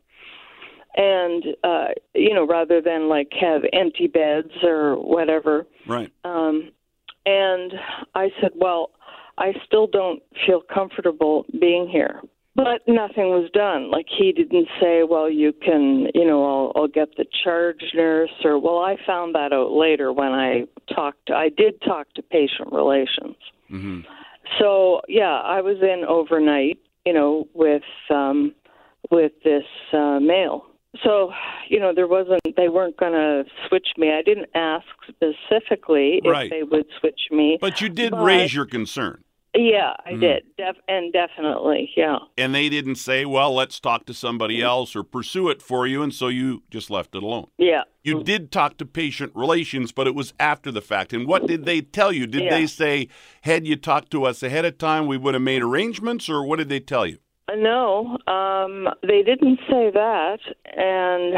And 1.00 1.45
uh, 1.62 1.88
you 2.14 2.35
know, 2.35 2.45
rather 2.45 2.83
than 2.83 3.09
like 3.09 3.33
have 3.40 3.62
empty 3.73 4.09
beds 4.09 4.50
or 4.64 4.97
whatever. 4.97 5.64
Right. 5.87 6.12
Um, 6.25 6.73
and 7.25 7.73
I 8.17 8.31
said, 8.40 8.50
well, 8.57 8.90
I 9.37 9.52
still 9.64 9.87
don't 9.87 10.21
feel 10.45 10.61
comfortable 10.62 11.45
being 11.61 11.88
here. 11.88 12.21
But 12.57 12.83
nothing 12.88 13.28
was 13.28 13.49
done. 13.52 13.88
Like 13.88 14.07
he 14.09 14.33
didn't 14.33 14.67
say, 14.81 15.05
well, 15.09 15.31
you 15.31 15.52
can, 15.52 16.09
you 16.12 16.26
know, 16.26 16.45
I'll, 16.45 16.73
I'll 16.75 16.88
get 16.88 17.17
the 17.17 17.25
charge 17.45 17.85
nurse, 17.95 18.33
or 18.43 18.59
well, 18.59 18.78
I 18.81 18.97
found 19.07 19.37
that 19.37 19.52
out 19.52 19.71
later 19.71 20.12
when 20.12 20.33
I 20.33 20.64
talked. 20.93 21.31
I 21.31 21.50
did 21.50 21.81
talk 21.83 22.12
to 22.14 22.23
patient 22.23 22.73
relations. 22.73 23.37
hmm 23.69 24.00
So 24.59 25.02
yeah, 25.07 25.40
I 25.45 25.61
was 25.61 25.76
in 25.81 26.05
overnight, 26.09 26.81
you 27.07 27.12
know, 27.12 27.47
with 27.55 27.83
um, 28.11 28.52
with 29.12 29.33
this 29.45 29.62
uh, 29.93 30.19
male. 30.19 30.64
So 31.04 31.33
you 31.68 31.78
know 31.80 31.92
there 31.95 32.07
wasn't 32.09 32.40
they 32.57 32.68
weren't 32.68 32.97
going 32.97 33.12
to 33.12 33.45
switch 33.68 33.88
me. 33.97 34.11
I 34.12 34.23
didn't 34.23 34.50
ask 34.54 34.87
specifically 35.09 36.21
Right. 36.25 36.47
if 36.47 36.50
they 36.50 36.62
would 36.62 36.87
switch 37.00 37.21
me. 37.30 37.59
But 37.61 37.80
you 37.80 37.88
did 37.88 38.12
But- 38.12 38.25
raise 38.25 38.54
your 38.54 38.66
concern. 38.66 39.23
yeah, 39.57 39.95
I 40.04 40.12
Mm. 40.12 40.21
did. 40.21 40.42
Def- 40.57 40.76
and 40.88 41.12
definitely, 41.12 41.90
yeah. 41.97 42.18
And 42.37 42.54
they 42.54 42.68
didn't 42.68 42.97
say, 42.97 43.25
well, 43.25 43.52
let's 43.54 43.80
talk 43.80 44.04
to 44.07 44.14
somebody 44.14 44.62
else 44.62 44.95
or 44.95 45.02
pursue 45.02 45.49
it 45.49 45.62
for 45.62 45.87
you. 45.87 46.02
And 46.02 46.12
so 46.14 46.28
you 46.28 46.62
just 46.71 46.90
left 46.90 47.14
it 47.14 47.23
alone. 47.23 47.49
Yeah. 47.59 47.83
You 48.04 48.23
did 48.23 48.52
talk 48.52 48.76
to 48.78 48.87
patient 48.87 49.33
relations, 49.35 49.90
but 49.90 50.07
it 50.07 50.14
was 50.14 50.33
after 50.38 50.71
the 50.71 50.80
fact. 50.83 51.12
And 51.12 51.26
what 51.26 51.47
did 51.47 51.64
they 51.64 51.80
tell 51.80 52.12
you? 52.12 52.26
Did 52.26 52.45
Yeah. 52.45 52.50
they 52.50 52.66
say, 52.66 53.09
had 53.42 53.66
you 53.66 53.76
talked 53.76 54.11
to 54.12 54.25
us 54.25 54.42
ahead 54.42 54.64
of 54.64 54.78
time, 54.78 55.07
we 55.07 55.16
would 55.16 55.35
have 55.35 55.42
made 55.42 55.62
arrangements, 55.62 56.28
or 56.28 56.45
what 56.47 56.59
did 56.59 56.68
they 56.68 56.80
tell 56.80 57.07
you? 57.07 57.18
No, 57.57 58.19
um, 58.26 58.88
they 59.02 59.23
didn't 59.23 59.59
say 59.71 59.90
that. 59.93 60.38
And 60.76 61.35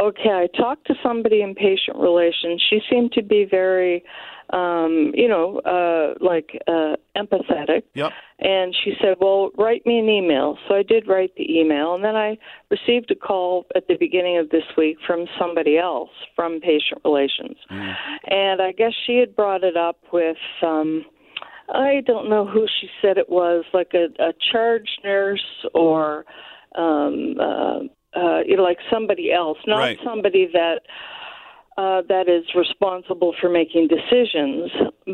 okay, 0.00 0.30
I 0.30 0.48
talked 0.56 0.86
to 0.86 0.94
somebody 1.02 1.42
in 1.42 1.54
patient 1.54 1.98
relations. 1.98 2.62
She 2.70 2.80
seemed 2.90 3.12
to 3.12 3.22
be 3.22 3.44
very, 3.44 4.02
um, 4.50 5.12
you 5.14 5.28
know, 5.28 5.58
uh, 5.60 6.14
like 6.24 6.58
uh, 6.66 6.96
empathetic. 7.16 7.82
Yep. 7.94 8.12
And 8.38 8.74
she 8.82 8.94
said, 9.00 9.16
"Well, 9.20 9.50
write 9.58 9.84
me 9.84 9.98
an 9.98 10.08
email." 10.08 10.56
So 10.68 10.74
I 10.74 10.82
did 10.82 11.06
write 11.06 11.34
the 11.36 11.58
email, 11.58 11.94
and 11.94 12.02
then 12.02 12.16
I 12.16 12.38
received 12.70 13.10
a 13.10 13.14
call 13.14 13.66
at 13.76 13.86
the 13.88 13.96
beginning 14.00 14.38
of 14.38 14.48
this 14.48 14.64
week 14.76 14.96
from 15.06 15.26
somebody 15.38 15.76
else 15.76 16.10
from 16.34 16.60
patient 16.60 17.02
relations, 17.04 17.56
and 17.68 18.62
I 18.62 18.72
guess 18.72 18.92
she 19.06 19.18
had 19.18 19.36
brought 19.36 19.64
it 19.64 19.76
up 19.76 19.98
with. 20.12 20.38
Um, 20.62 21.04
I 21.68 22.02
don't 22.06 22.28
know 22.28 22.46
who 22.46 22.66
she 22.80 22.88
said 23.00 23.18
it 23.18 23.28
was, 23.28 23.64
like 23.72 23.92
a, 23.94 24.06
a 24.22 24.32
charge 24.52 24.88
nurse 25.04 25.66
or, 25.74 26.24
um, 26.76 27.36
uh, 27.38 27.78
uh, 28.14 28.40
you 28.46 28.56
know, 28.56 28.62
like 28.62 28.78
somebody 28.90 29.32
else, 29.32 29.58
not 29.66 29.78
Right. 29.78 29.98
somebody 30.04 30.48
that 30.52 30.80
uh, 31.78 32.02
that 32.06 32.28
is 32.28 32.44
responsible 32.54 33.34
for 33.40 33.48
making 33.48 33.88
decisions, 33.88 34.70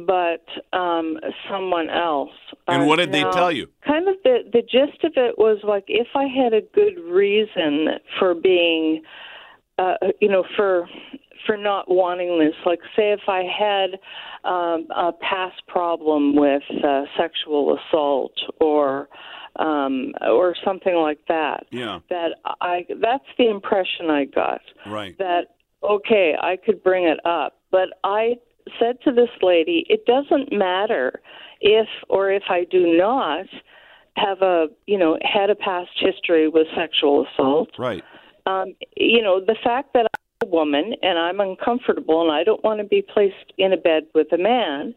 but 0.06 0.44
um, 0.76 1.16
someone 1.48 1.88
else. 1.88 2.32
And 2.66 2.82
Uh, 2.82 2.86
what 2.86 2.96
did 2.96 3.12
they 3.12 3.22
now, 3.22 3.30
tell 3.30 3.52
you? 3.52 3.68
Kind 3.86 4.08
of 4.08 4.16
the 4.24 4.38
the 4.52 4.62
gist 4.62 5.04
of 5.04 5.12
it 5.16 5.38
was 5.38 5.58
like 5.62 5.84
if 5.86 6.08
I 6.16 6.24
had 6.24 6.52
a 6.54 6.60
good 6.60 6.98
reason 6.98 8.00
for 8.18 8.34
being, 8.34 9.02
uh, 9.78 9.94
you 10.20 10.28
know, 10.28 10.44
for 10.56 10.88
for 11.46 11.56
not 11.56 11.90
wanting 11.90 12.38
this. 12.38 12.54
Like, 12.64 12.80
say, 12.96 13.12
if 13.12 13.28
I 13.28 13.42
had 13.44 13.98
um, 14.48 14.86
a 14.94 15.12
past 15.12 15.66
problem 15.66 16.36
with 16.36 16.62
uh, 16.84 17.02
sexual 17.16 17.76
assault 17.78 18.32
or 18.60 19.08
um, 19.56 20.12
or 20.20 20.54
something 20.64 20.94
like 20.94 21.20
that. 21.28 21.66
Yeah, 21.70 22.00
That 22.10 22.32
I 22.60 22.86
that's 23.00 23.24
the 23.36 23.50
impression 23.50 24.10
I 24.10 24.24
got 24.24 24.60
right. 24.86 25.16
that 25.18 25.56
okay, 25.82 26.34
I 26.40 26.56
could 26.56 26.82
bring 26.82 27.04
it 27.04 27.18
up, 27.24 27.60
but 27.70 27.88
I 28.04 28.36
said 28.78 28.96
to 29.04 29.12
this 29.12 29.30
lady, 29.42 29.86
it 29.88 30.04
doesn't 30.06 30.52
matter 30.52 31.20
if 31.60 31.88
or 32.08 32.30
if 32.30 32.44
I 32.48 32.64
do 32.70 32.96
not 32.96 33.46
have 34.16 34.42
a 34.42 34.66
you 34.86 34.98
know 34.98 35.18
had 35.22 35.50
a 35.50 35.54
past 35.54 35.90
history 35.98 36.48
with 36.48 36.66
sexual 36.76 37.26
assault. 37.26 37.70
Right. 37.78 38.02
Um, 38.46 38.74
you 38.96 39.22
know 39.22 39.40
the 39.40 39.56
fact 39.62 39.92
that 39.94 40.06
woman 40.50 40.94
and 41.02 41.18
I'm 41.18 41.40
uncomfortable 41.40 42.22
and 42.22 42.30
I 42.32 42.44
don't 42.44 42.62
want 42.64 42.80
to 42.80 42.84
be 42.86 43.02
placed 43.02 43.52
in 43.58 43.72
a 43.72 43.76
bed 43.76 44.04
with 44.14 44.32
a 44.32 44.38
man 44.38 44.94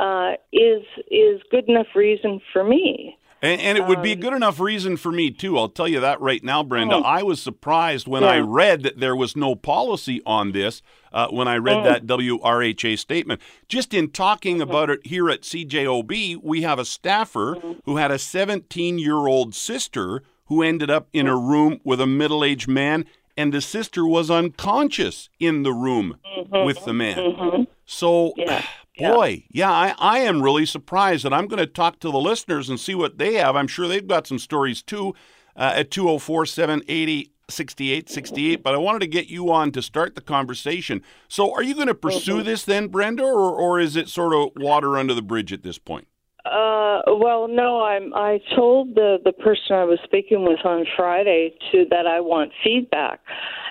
uh, 0.00 0.32
is 0.52 0.82
is 1.10 1.40
good 1.50 1.68
enough 1.68 1.88
reason 1.94 2.40
for 2.52 2.64
me. 2.64 3.16
And, 3.44 3.60
and 3.60 3.76
it 3.76 3.86
would 3.88 3.98
Um, 3.98 4.02
be 4.04 4.14
good 4.14 4.34
enough 4.34 4.60
reason 4.60 4.96
for 4.96 5.10
me, 5.10 5.32
too. 5.32 5.58
I'll 5.58 5.68
tell 5.68 5.88
you 5.88 5.98
that 5.98 6.20
right 6.20 6.44
now, 6.44 6.62
Brenda. 6.62 6.94
I 6.98 7.24
was 7.24 7.42
surprised 7.42 8.06
when 8.06 8.22
I 8.22 8.38
Oh. 8.38 8.44
Read 8.46 8.84
that 8.84 9.00
there 9.00 9.16
was 9.16 9.36
no 9.36 9.56
policy 9.56 10.22
on 10.24 10.52
this, 10.52 10.80
uh, 11.12 11.26
when 11.26 11.48
I 11.48 11.56
read 11.56 11.84
that 11.84 12.06
WRHA 12.06 12.96
statement. 13.00 13.40
Just 13.68 13.92
in 13.92 14.10
talking 14.10 14.58
Mm-hmm. 14.58 14.70
about 14.70 14.90
it 14.90 15.04
here 15.04 15.28
at 15.28 15.42
CJOB, 15.42 16.36
we 16.40 16.62
have 16.62 16.78
a 16.78 16.84
staffer 16.84 17.56
Mm-hmm. 17.56 17.72
who 17.84 17.96
had 17.96 18.12
a 18.12 18.18
17 18.18 19.00
year 19.00 19.16
old 19.26 19.56
sister 19.56 20.22
who 20.46 20.62
ended 20.62 20.88
up 20.90 21.08
in 21.12 21.26
a 21.26 21.36
room 21.36 21.80
with 21.82 22.00
a 22.00 22.06
middle 22.06 22.44
aged 22.44 22.68
man, 22.68 23.04
and 23.36 23.52
the 23.52 23.60
sister 23.60 24.06
was 24.06 24.30
unconscious 24.30 25.28
in 25.40 25.62
the 25.62 25.72
room 25.72 26.16
with 26.50 26.84
the 26.84 26.92
man. 26.92 27.66
So, 27.86 28.32
Mm-hmm. 28.38 28.40
Yeah. 28.40 28.64
Yeah. 28.94 29.14
boy, 29.14 29.44
yeah, 29.48 29.70
I, 29.70 29.94
I 29.98 30.18
am 30.18 30.42
really 30.42 30.66
surprised. 30.66 31.24
And 31.24 31.34
I'm 31.34 31.46
going 31.46 31.58
to 31.58 31.66
talk 31.66 31.98
to 32.00 32.10
the 32.10 32.18
listeners 32.18 32.68
and 32.68 32.78
see 32.78 32.94
what 32.94 33.16
they 33.16 33.34
have. 33.36 33.56
I'm 33.56 33.66
sure 33.66 33.88
they've 33.88 34.06
got 34.06 34.26
some 34.26 34.38
stories 34.38 34.82
too 34.82 35.14
uh, 35.56 35.72
at 35.76 35.90
204 35.90 36.44
780 36.44 37.32
6868. 37.48 38.62
But 38.62 38.74
I 38.74 38.76
wanted 38.76 38.98
to 39.00 39.06
get 39.06 39.28
you 39.28 39.50
on 39.50 39.72
to 39.72 39.80
start 39.80 40.14
the 40.14 40.20
conversation. 40.20 41.00
So, 41.26 41.54
are 41.54 41.62
you 41.62 41.74
going 41.74 41.86
to 41.86 41.94
pursue 41.94 42.36
Mm-hmm. 42.36 42.44
this 42.44 42.64
then, 42.64 42.88
Brenda, 42.88 43.22
or, 43.24 43.52
or 43.54 43.80
is 43.80 43.96
it 43.96 44.10
sort 44.10 44.34
of 44.34 44.50
water 44.62 44.98
under 44.98 45.14
the 45.14 45.22
bridge 45.22 45.54
at 45.54 45.62
this 45.62 45.78
point? 45.78 46.06
Uh, 46.44 47.02
well, 47.06 47.46
no, 47.48 47.82
I'm. 47.82 48.12
I 48.14 48.40
told 48.56 48.96
the 48.96 49.18
the 49.24 49.32
person 49.32 49.76
I 49.76 49.84
was 49.84 50.00
speaking 50.02 50.44
with 50.44 50.58
on 50.64 50.84
Friday 50.96 51.54
to 51.70 51.84
that 51.90 52.06
I 52.06 52.20
want 52.20 52.50
feedback, 52.64 53.20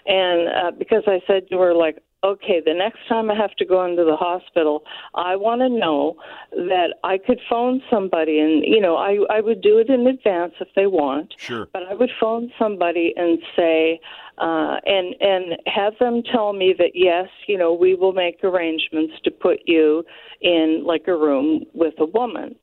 and 0.05 0.47
uh, 0.47 0.71
because 0.79 1.03
I 1.05 1.19
said 1.27 1.49
to 1.49 1.57
her 1.59 1.73
like, 1.73 1.97
okay, 2.23 2.61
the 2.63 2.73
next 2.73 2.99
time 3.07 3.31
I 3.31 3.35
have 3.35 3.55
to 3.55 3.65
go 3.65 3.83
into 3.85 4.03
the 4.03 4.15
hospital, 4.15 4.83
I 5.15 5.35
want 5.35 5.61
to 5.61 5.69
know 5.69 6.15
that 6.51 6.95
I 7.03 7.17
could 7.17 7.39
phone 7.49 7.81
somebody, 7.89 8.39
and 8.39 8.63
you 8.63 8.79
know, 8.79 8.95
I 8.95 9.17
I 9.29 9.41
would 9.41 9.61
do 9.61 9.77
it 9.79 9.89
in 9.89 10.07
advance 10.07 10.53
if 10.59 10.67
they 10.75 10.87
want, 10.87 11.33
Sure. 11.37 11.67
but 11.73 11.83
I 11.83 11.93
would 11.93 12.11
phone 12.19 12.51
somebody 12.59 13.13
and 13.15 13.39
say, 13.55 13.99
uh, 14.37 14.77
and 14.85 15.15
and 15.19 15.57
have 15.65 15.93
them 15.99 16.21
tell 16.23 16.53
me 16.53 16.73
that 16.77 16.91
yes, 16.93 17.27
you 17.47 17.57
know, 17.57 17.73
we 17.73 17.95
will 17.95 18.13
make 18.13 18.43
arrangements 18.43 19.13
to 19.23 19.31
put 19.31 19.59
you 19.65 20.03
in 20.41 20.83
like 20.85 21.07
a 21.07 21.15
room 21.15 21.65
with 21.73 21.95
a 21.99 22.05
woman. 22.05 22.55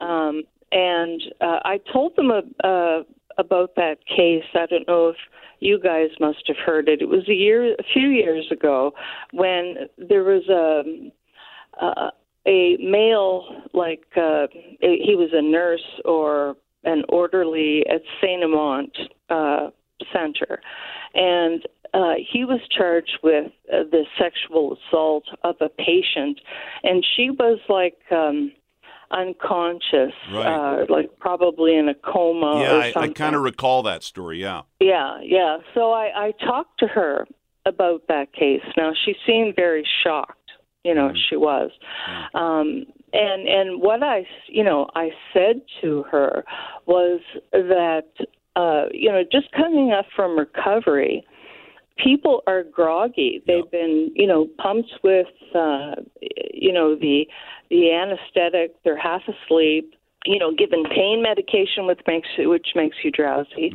Um, 0.00 0.42
and 0.72 1.22
uh, 1.40 1.60
I 1.64 1.80
told 1.92 2.16
them 2.16 2.30
a 2.30 2.42
uh, 2.66 3.02
about 3.38 3.74
that 3.76 3.98
case. 4.06 4.44
I 4.54 4.66
don't 4.66 4.86
know 4.88 5.08
if 5.08 5.16
you 5.60 5.78
guys 5.80 6.10
must 6.20 6.46
have 6.46 6.56
heard 6.64 6.88
it. 6.88 7.02
It 7.02 7.08
was 7.08 7.28
a 7.28 7.34
year, 7.34 7.74
a 7.74 7.84
few 7.92 8.08
years 8.08 8.46
ago, 8.50 8.92
when 9.32 9.88
there 9.98 10.24
was 10.24 10.48
a 10.48 11.10
uh, 11.84 12.10
a 12.46 12.76
male, 12.78 13.62
like 13.72 14.04
uh, 14.16 14.46
he 14.80 15.16
was 15.16 15.30
a 15.32 15.42
nurse 15.42 15.84
or 16.04 16.56
an 16.84 17.02
orderly 17.08 17.84
at 17.88 18.02
Saint 18.20 18.44
Amant 18.44 18.96
uh, 19.30 19.70
Center, 20.12 20.60
and 21.14 21.62
uh, 21.94 22.14
he 22.30 22.44
was 22.44 22.60
charged 22.76 23.18
with 23.22 23.46
uh, 23.72 23.84
the 23.90 24.04
sexual 24.18 24.76
assault 24.76 25.24
of 25.42 25.56
a 25.60 25.68
patient, 25.68 26.40
and 26.82 27.04
she 27.16 27.30
was 27.30 27.58
like. 27.68 27.98
Um, 28.10 28.52
unconscious 29.10 30.12
Right. 30.32 30.46
uh 30.46 30.86
like 30.88 31.18
probably 31.18 31.76
in 31.76 31.88
a 31.88 31.94
coma 31.94 32.60
yeah, 32.60 32.76
or 32.76 32.80
I, 32.82 32.92
I 33.04 33.08
kind 33.08 33.34
of 33.36 33.42
recall 33.42 33.82
that 33.84 34.02
story. 34.02 34.40
Yeah. 34.40 34.62
yeah, 34.80 35.18
yeah. 35.22 35.58
So 35.74 35.92
I, 35.92 36.26
I 36.28 36.32
talked 36.44 36.78
to 36.80 36.86
her 36.86 37.26
about 37.66 38.02
that 38.08 38.32
case. 38.32 38.62
Now 38.76 38.92
she 39.04 39.14
seemed 39.26 39.54
very 39.56 39.86
shocked. 40.02 40.38
You 40.84 40.94
know, 40.94 41.12
she 41.30 41.36
was. 41.36 41.70
Um, 42.34 42.84
and 43.14 43.48
and 43.48 43.80
what 43.80 44.02
I, 44.02 44.26
you 44.48 44.62
know, 44.62 44.88
I 44.94 45.10
said 45.32 45.62
to 45.80 46.02
her 46.10 46.44
was 46.84 47.20
that, 47.52 48.08
uh, 48.54 48.86
you 48.92 49.10
know, 49.10 49.22
just 49.32 49.50
coming 49.52 49.92
up 49.92 50.04
from 50.14 50.38
recovery, 50.38 51.24
people 51.96 52.42
are 52.46 52.62
groggy. 52.62 53.42
They've 53.46 53.70
been, 53.70 54.10
you 54.14 54.26
know, 54.26 54.48
pumped 54.58 54.92
with, 55.02 55.26
uh, 55.54 55.96
you 56.52 56.72
know, 56.72 56.94
the 56.96 57.26
the 57.70 57.92
anesthetic. 57.92 58.74
They're 58.84 58.98
half 58.98 59.22
asleep. 59.22 59.94
You 60.26 60.38
know, 60.38 60.52
given 60.54 60.84
pain 60.84 61.22
medication, 61.22 61.86
which 61.86 62.00
makes 62.06 62.28
which 62.38 62.68
makes 62.74 62.96
you 63.04 63.10
drowsy. 63.10 63.70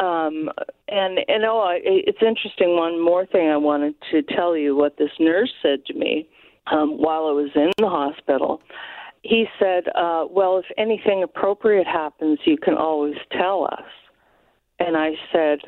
Um, 0.00 0.50
and 0.88 1.18
and 1.28 1.44
oh, 1.44 1.78
it's 1.82 2.18
interesting. 2.20 2.76
One 2.76 3.02
more 3.02 3.24
thing 3.26 3.48
I 3.48 3.56
wanted 3.56 3.94
to 4.10 4.22
tell 4.22 4.56
you 4.56 4.76
what 4.76 4.96
this 4.98 5.10
nurse 5.18 5.52
said 5.62 5.86
to 5.86 5.94
me 5.94 6.28
um, 6.70 6.98
while 6.98 7.26
I 7.26 7.32
was 7.32 7.50
in 7.54 7.70
the 7.78 7.88
hospital. 7.88 8.60
He 9.22 9.46
said, 9.58 9.84
uh, 9.94 10.26
"Well, 10.28 10.58
if 10.58 10.66
anything 10.76 11.22
appropriate 11.22 11.86
happens, 11.86 12.40
you 12.44 12.56
can 12.56 12.74
always 12.74 13.14
tell 13.30 13.68
us." 13.70 13.86
And 14.78 14.96
I 14.96 15.12
said, 15.32 15.60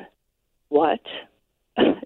"What?" 0.69 0.99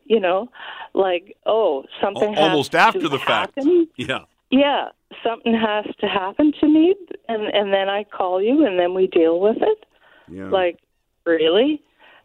You 0.09 0.19
know, 0.19 0.49
like, 0.93 1.37
"Oh, 1.45 1.85
something 2.01 2.35
Al- 2.35 2.49
almost 2.49 2.73
has 2.73 2.87
after 2.87 3.01
to 3.01 3.09
the 3.09 3.19
fact. 3.19 3.57
Yeah. 3.95 4.25
Yeah, 4.51 4.89
something 5.23 5.53
has 5.53 5.85
to 6.01 6.07
happen 6.07 6.51
to 6.59 6.67
me, 6.67 6.95
and 7.29 7.43
and 7.43 7.71
then 7.71 7.87
I 7.87 8.03
call 8.03 8.41
you, 8.41 8.65
and 8.65 8.77
then 8.77 8.93
we 8.93 9.07
deal 9.07 9.39
with 9.39 9.57
it." 9.61 9.85
Yeah. 10.27 10.49
Like, 10.49 10.79
really? 11.25 11.81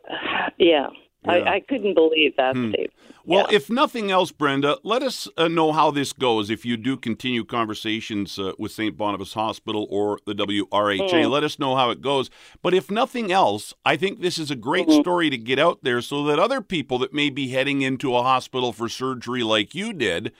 yeah. 0.58 0.88
I, 1.26 1.54
I 1.54 1.60
couldn't 1.60 1.94
believe 1.94 2.36
that 2.36 2.54
hmm. 2.54 2.70
statement. 2.70 2.92
Well, 3.26 3.46
Yeah. 3.50 3.56
if 3.56 3.70
nothing 3.70 4.10
else, 4.10 4.32
Brenda, 4.32 4.78
let 4.82 5.02
us 5.02 5.28
uh, 5.36 5.48
know 5.48 5.72
how 5.72 5.90
this 5.90 6.12
goes. 6.12 6.50
If 6.50 6.64
you 6.64 6.76
do 6.76 6.96
continue 6.96 7.44
conversations 7.44 8.38
uh, 8.38 8.52
with 8.58 8.72
St. 8.72 8.96
Boniface 8.96 9.32
Hospital 9.32 9.86
or 9.90 10.18
the 10.26 10.34
WRHA, 10.34 11.24
hmm. 11.24 11.30
let 11.30 11.44
us 11.44 11.58
know 11.58 11.74
how 11.76 11.90
it 11.90 12.02
goes. 12.02 12.30
But 12.62 12.74
if 12.74 12.90
nothing 12.90 13.32
else, 13.32 13.72
I 13.84 13.96
think 13.96 14.20
this 14.20 14.38
is 14.38 14.50
a 14.50 14.56
great 14.56 14.86
hmm. 14.86 15.00
story 15.00 15.30
to 15.30 15.38
get 15.38 15.58
out 15.58 15.78
there 15.82 16.02
so 16.02 16.24
that 16.24 16.38
other 16.38 16.60
people 16.60 16.98
that 16.98 17.14
may 17.14 17.30
be 17.30 17.48
heading 17.48 17.82
into 17.82 18.14
a 18.14 18.22
hospital 18.22 18.72
for 18.72 18.88
surgery 18.88 19.42
like 19.42 19.74
you 19.74 19.92
did 19.92 20.32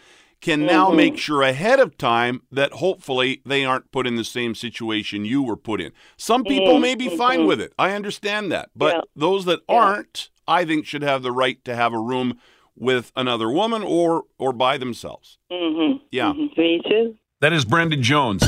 can 0.44 0.66
now 0.66 0.88
mm-hmm. 0.88 0.98
make 0.98 1.16
sure 1.16 1.40
ahead 1.40 1.80
of 1.80 1.96
time 1.96 2.42
that 2.52 2.74
hopefully 2.74 3.40
they 3.46 3.64
aren't 3.64 3.90
put 3.90 4.06
in 4.06 4.16
the 4.16 4.24
same 4.24 4.54
situation 4.54 5.24
you 5.24 5.42
were 5.42 5.56
put 5.56 5.80
in. 5.80 5.90
Some 6.18 6.44
people 6.44 6.74
mm. 6.74 6.82
may 6.82 6.94
be 6.94 7.16
fine 7.16 7.40
mm-hmm. 7.40 7.48
with 7.48 7.62
it. 7.62 7.72
I 7.78 7.92
understand 7.92 8.52
that. 8.52 8.68
But 8.76 8.94
Yeah. 8.94 9.00
those 9.16 9.46
that 9.46 9.60
aren't, 9.70 10.28
I 10.46 10.64
think 10.64 10.86
should 10.86 11.02
have 11.02 11.22
the 11.22 11.32
right 11.32 11.62
to 11.64 11.74
have 11.74 11.92
a 11.92 11.98
room 11.98 12.38
with 12.76 13.12
another 13.16 13.50
woman 13.50 13.82
or 13.82 14.24
or 14.38 14.52
by 14.52 14.78
themselves. 14.78 15.38
Mm-hmm. 15.52 15.98
Yeah. 16.10 16.32
Mhm. 16.32 16.56
Me 16.56 16.80
too. 16.88 17.14
That 17.40 17.52
is 17.52 17.64
Brenda 17.64 17.96
Jones. 17.96 18.42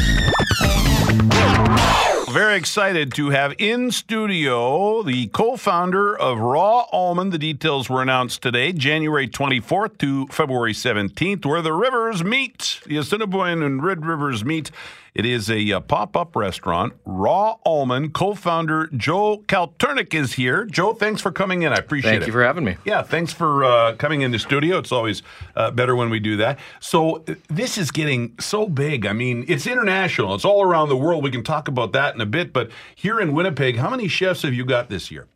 Very 2.31 2.57
excited 2.57 3.15
to 3.15 3.31
have 3.31 3.55
in 3.59 3.91
studio 3.91 5.03
the 5.03 5.29
co 5.29 5.57
founder 5.57 6.15
of 6.19 6.38
Raw 6.38 6.85
Almond. 6.93 7.33
The 7.33 7.38
details 7.38 7.88
were 7.88 8.03
announced 8.03 8.43
today, 8.43 8.73
January 8.73 9.26
24th 9.26 9.97
to 9.99 10.26
February 10.26 10.75
17th, 10.75 11.47
where 11.47 11.62
the 11.62 11.73
rivers 11.73 12.23
meet, 12.23 12.81
the 12.87 12.99
Assiniboine 12.99 13.62
and 13.62 13.83
Red 13.83 14.05
Rivers 14.05 14.45
meet. 14.45 14.71
It 15.16 15.25
is 15.25 15.50
a 15.50 15.73
uh, 15.73 15.80
pop 15.80 16.14
up 16.14 16.37
restaurant. 16.37 16.92
Raw 17.06 17.56
Almond 17.64 18.12
co 18.12 18.35
founder 18.35 18.88
Joe 18.88 19.38
Kalturnik 19.49 20.12
is 20.12 20.35
here. 20.35 20.66
Joe, 20.66 20.92
thanks 20.92 21.23
for 21.23 21.32
coming 21.32 21.62
in. 21.62 21.73
I 21.73 21.76
appreciate 21.76 22.11
Thank 22.11 22.16
it. 22.16 22.20
Thank 22.20 22.26
you 22.26 22.32
for 22.35 22.44
having 22.44 22.64
me. 22.64 22.76
Yeah, 22.85 23.00
thanks 23.00 23.32
for 23.32 23.64
uh, 23.64 23.96
coming 23.96 24.20
into 24.20 24.38
studio. 24.38 24.76
It's 24.76 24.92
always 24.92 25.23
uh, 25.54 25.70
better 25.70 25.96
when 25.96 26.11
we 26.11 26.20
do 26.20 26.37
that. 26.37 26.58
So 26.80 27.25
uh, 27.28 27.37
this 27.49 27.78
is 27.78 27.90
getting 27.90 28.35
so 28.38 28.68
big. 28.68 29.06
I 29.06 29.14
mean, 29.14 29.46
it's 29.49 29.66
international. 29.66 30.35
It's 30.35 30.44
all 30.44 30.62
around 30.62 30.90
the 30.90 30.99
world. 30.99 31.25
We 31.25 31.30
can 31.30 31.42
talk 31.42 31.66
about 31.66 31.94
that 31.94 32.14
in 32.14 32.20
a 32.20 32.26
bit. 32.26 32.52
But 32.52 32.70
here 32.94 33.18
in 33.18 33.32
Winnipeg, 33.32 33.78
how 33.78 33.88
many 33.88 34.08
chefs 34.08 34.42
have 34.42 34.52
you 34.52 34.66
got 34.66 34.90
this 34.90 35.11
year? 35.11 35.28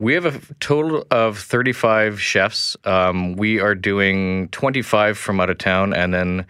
We 0.00 0.14
have 0.14 0.26
a 0.26 0.40
total 0.58 1.06
of 1.12 1.38
35 1.38 2.20
chefs. 2.20 2.76
Um, 2.82 3.34
we 3.34 3.60
are 3.60 3.76
doing 3.76 4.48
25 4.48 5.16
from 5.16 5.38
out 5.38 5.50
of 5.50 5.58
town, 5.58 5.94
and 5.94 6.12
then 6.12 6.46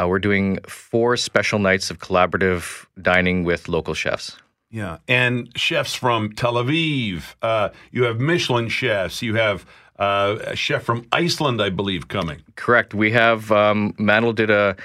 uh, 0.00 0.06
we're 0.06 0.18
doing 0.18 0.58
four 0.66 1.16
special 1.16 1.58
nights 1.58 1.90
of 1.90 1.98
collaborative 1.98 2.86
dining 3.00 3.44
with 3.44 3.68
local 3.68 3.94
chefs. 3.94 4.36
Yeah, 4.70 4.98
and 5.08 5.50
chefs 5.56 5.94
from 5.94 6.32
Tel 6.32 6.54
Aviv. 6.54 7.34
Uh, 7.40 7.70
you 7.90 8.04
have 8.04 8.20
Michelin 8.20 8.68
chefs. 8.68 9.22
You 9.22 9.34
have 9.36 9.64
uh, 9.98 10.38
a 10.42 10.56
chef 10.56 10.82
from 10.82 11.06
Iceland, 11.10 11.62
I 11.62 11.70
believe, 11.70 12.08
coming. 12.08 12.42
Correct. 12.56 12.92
We 12.92 13.10
have 13.12 13.50
um, 13.50 13.94
Mandel 13.98 14.32
did 14.32 14.50
a 14.50 14.76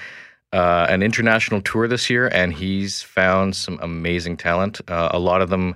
uh, 0.54 0.86
an 0.88 1.02
international 1.02 1.60
tour 1.60 1.88
this 1.88 2.08
year, 2.08 2.28
and 2.28 2.52
he's 2.52 3.02
found 3.02 3.56
some 3.56 3.78
amazing 3.82 4.36
talent. 4.36 4.80
Uh, 4.88 5.08
a 5.10 5.18
lot 5.18 5.42
of 5.42 5.50
them 5.50 5.74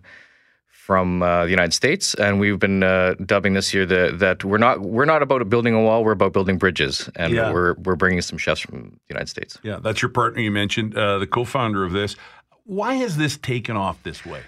from 0.89 1.23
uh, 1.23 1.45
the 1.45 1.51
United 1.51 1.75
States, 1.75 2.15
and 2.15 2.41
we've 2.41 2.59
been 2.59 2.83
uh, 2.83 3.15
dubbing 3.27 3.53
this 3.53 3.75
year 3.75 3.85
the, 3.85 4.11
that 4.17 4.43
we're 4.43 4.57
not 4.57 4.81
we're 4.81 5.05
not 5.05 5.23
about 5.23 5.47
building 5.51 5.75
a 5.75 5.83
wall, 5.83 6.03
we're 6.03 6.13
about 6.13 6.33
building 6.33 6.57
bridges, 6.57 7.11
and 7.15 7.35
Yeah. 7.35 7.53
we're 7.53 7.75
we're 7.75 7.95
bringing 7.95 8.23
some 8.23 8.39
chefs 8.39 8.63
from 8.63 8.79
the 9.07 9.09
United 9.11 9.29
States. 9.29 9.59
Yeah, 9.63 9.81
that's 9.83 10.01
your 10.01 10.09
partner 10.09 10.41
you 10.41 10.51
mentioned, 10.51 10.97
uh, 10.97 11.19
the 11.19 11.27
co-founder 11.27 11.85
of 11.85 11.93
this. 11.93 12.17
Why 12.65 12.95
has 12.95 13.19
this 13.19 13.37
taken 13.37 13.77
off 13.77 14.03
this 14.03 14.25
way? 14.25 14.41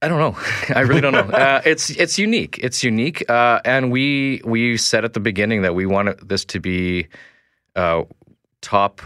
I 0.00 0.06
don't 0.06 0.20
know. 0.20 0.38
I 0.76 0.82
really 0.82 1.00
don't 1.00 1.12
know. 1.12 1.28
Uh, 1.36 1.60
it's 1.72 1.90
it's 1.90 2.16
unique. 2.16 2.60
It's 2.62 2.84
unique, 2.84 3.28
uh, 3.28 3.58
and 3.64 3.90
we 3.90 4.40
we 4.44 4.76
said 4.76 5.04
at 5.04 5.12
the 5.12 5.20
beginning 5.20 5.62
that 5.62 5.74
we 5.74 5.86
wanted 5.86 6.28
this 6.28 6.44
to 6.44 6.60
be 6.60 7.08
uh, 7.74 8.04
top, 8.60 9.02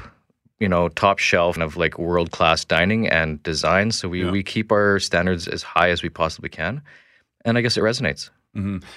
you 0.63 0.69
know, 0.69 0.89
top 0.89 1.19
shelf 1.19 1.59
of 1.59 1.77
like 1.77 1.95
world 1.99 2.31
class 2.31 2.65
dining 2.65 3.09
and 3.09 3.43
design. 3.43 3.91
So 3.91 4.09
we 4.09 4.19
Yeah. 4.25 4.31
we 4.37 4.43
keep 4.55 4.71
our 4.73 4.99
standards 5.01 5.49
as 5.49 5.63
high 5.75 5.91
as 5.91 6.03
we 6.03 6.09
possibly 6.09 6.49
can, 6.61 6.81
and 7.45 7.59
I 7.59 7.61
guess 7.63 7.77
it 7.77 7.83
resonates. 7.83 8.31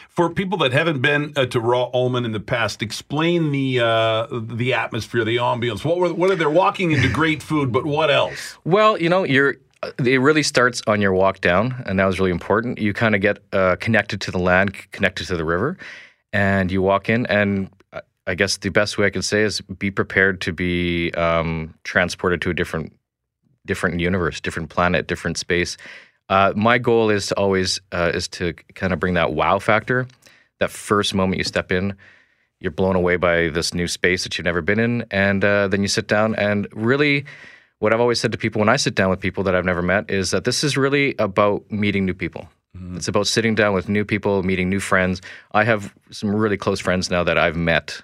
For 0.09 0.29
people 0.29 0.57
that 0.63 0.73
haven't 0.73 1.01
been 1.01 1.31
uh, 1.37 1.45
to 1.53 1.59
Raw 1.61 1.85
Almond 1.93 2.25
in 2.25 2.33
the 2.33 2.45
past, 2.55 2.81
explain 2.81 3.51
the 3.51 3.79
uh, 3.79 4.27
the 4.59 4.73
atmosphere, 4.73 5.23
the 5.25 5.37
ambience. 5.37 5.85
What 5.85 5.97
were 5.97 6.13
what 6.13 6.29
are 6.31 6.35
they 6.35 6.45
walking 6.45 6.91
into 6.91 7.09
great 7.21 7.41
food, 7.41 7.71
but 7.71 7.83
what 7.85 8.09
else? 8.11 8.57
Well, 8.65 8.91
you 9.03 9.09
know, 9.09 9.23
you're. 9.35 9.55
It 9.99 10.19
really 10.19 10.43
starts 10.43 10.81
on 10.87 10.99
your 10.99 11.13
walk 11.13 11.41
down, 11.41 11.83
and 11.85 11.99
that 11.99 12.05
was 12.05 12.17
really 12.19 12.31
important. 12.31 12.79
You 12.79 12.91
kind 12.93 13.13
of 13.15 13.21
get 13.21 13.37
uh, 13.53 13.75
connected 13.85 14.19
to 14.25 14.31
the 14.31 14.39
land, 14.39 14.73
connected 14.91 15.27
to 15.27 15.35
the 15.37 15.45
river, 15.45 15.77
and 16.33 16.71
you 16.71 16.81
walk 16.81 17.07
in. 17.07 17.25
And 17.27 17.69
I- 18.27 18.35
guess 18.35 18.57
the 18.57 18.69
best 18.69 18.97
way 18.97 19.05
I 19.05 19.09
can 19.09 19.21
say 19.21 19.41
is 19.43 19.61
be 19.61 19.91
prepared 19.91 20.41
to 20.41 20.53
be 20.53 21.11
um, 21.13 21.73
transported 21.83 22.41
to 22.41 22.49
a 22.49 22.53
different, 22.53 22.93
different 23.65 23.99
universe, 23.99 24.39
different 24.39 24.69
planet, 24.69 25.07
different 25.07 25.37
space. 25.37 25.77
Uh, 26.29 26.53
my 26.55 26.77
goal 26.77 27.09
is 27.09 27.27
to 27.27 27.35
always 27.35 27.79
uh, 27.91 28.11
is 28.13 28.27
to 28.27 28.53
kind 28.73 28.93
of 28.93 28.99
bring 28.99 29.13
that 29.13 29.33
wow 29.33 29.59
factor. 29.59 30.07
That 30.59 30.71
first 30.71 31.13
moment 31.13 31.37
you 31.37 31.43
step 31.43 31.71
in, 31.71 31.95
you're 32.59 32.71
blown 32.71 32.95
away 32.95 33.17
by 33.17 33.49
this 33.49 33.73
new 33.73 33.87
space 33.87 34.23
that 34.23 34.37
you've 34.37 34.45
never 34.45 34.61
been 34.61 34.79
in, 34.79 35.05
and 35.11 35.43
uh, 35.43 35.67
then 35.67 35.81
you 35.81 35.87
sit 35.87 36.07
down 36.07 36.33
and 36.35 36.67
really 36.71 37.25
what 37.79 37.93
I've 37.93 37.99
always 37.99 38.19
said 38.19 38.31
to 38.31 38.37
people 38.37 38.59
when 38.59 38.69
I 38.69 38.77
sit 38.77 38.95
down 38.95 39.09
with 39.09 39.19
people 39.19 39.43
that 39.43 39.53
I've 39.53 39.65
never 39.65 39.81
met 39.81 40.09
is 40.09 40.31
that 40.31 40.45
this 40.45 40.63
is 40.63 40.77
really 40.77 41.13
about 41.19 41.69
meeting 41.69 42.05
new 42.05 42.13
people. 42.13 42.47
It's 42.95 43.07
about 43.07 43.27
sitting 43.27 43.55
down 43.55 43.73
with 43.73 43.87
new 43.87 44.03
people, 44.03 44.43
meeting 44.43 44.69
new 44.69 44.79
friends. 44.79 45.21
I 45.53 45.63
have 45.63 45.93
some 46.11 46.35
really 46.35 46.57
close 46.57 46.79
friends 46.79 47.09
now 47.09 47.23
that 47.23 47.37
I've 47.37 47.55
met 47.55 48.01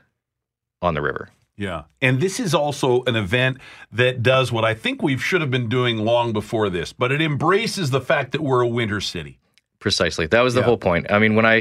on 0.82 0.94
the 0.94 1.02
river. 1.02 1.30
Yeah, 1.58 1.84
and 2.02 2.20
this 2.20 2.40
is 2.40 2.56
also 2.56 3.04
an 3.04 3.16
event 3.16 3.58
that 3.92 4.24
does 4.24 4.52
what 4.52 4.66
I 4.66 4.74
think 4.74 5.04
we 5.04 5.18
should 5.18 5.42
have 5.42 5.52
been 5.52 5.70
doing 5.70 5.98
long 5.98 6.34
before 6.34 6.70
this, 6.70 6.92
but 6.92 7.12
it 7.12 7.22
embraces 7.22 7.92
the 7.92 8.02
fact 8.02 8.32
that 8.32 8.42
we're 8.42 8.62
a 8.62 8.68
winter 8.68 9.00
city. 9.00 9.38
Precisely. 9.80 10.28
That 10.28 10.42
was 10.42 10.54
the 10.54 10.62
Yeah. 10.62 10.66
whole 10.66 10.78
point. 10.78 11.12
I 11.12 11.20
mean, 11.20 11.36
when 11.36 11.46
I, 11.46 11.58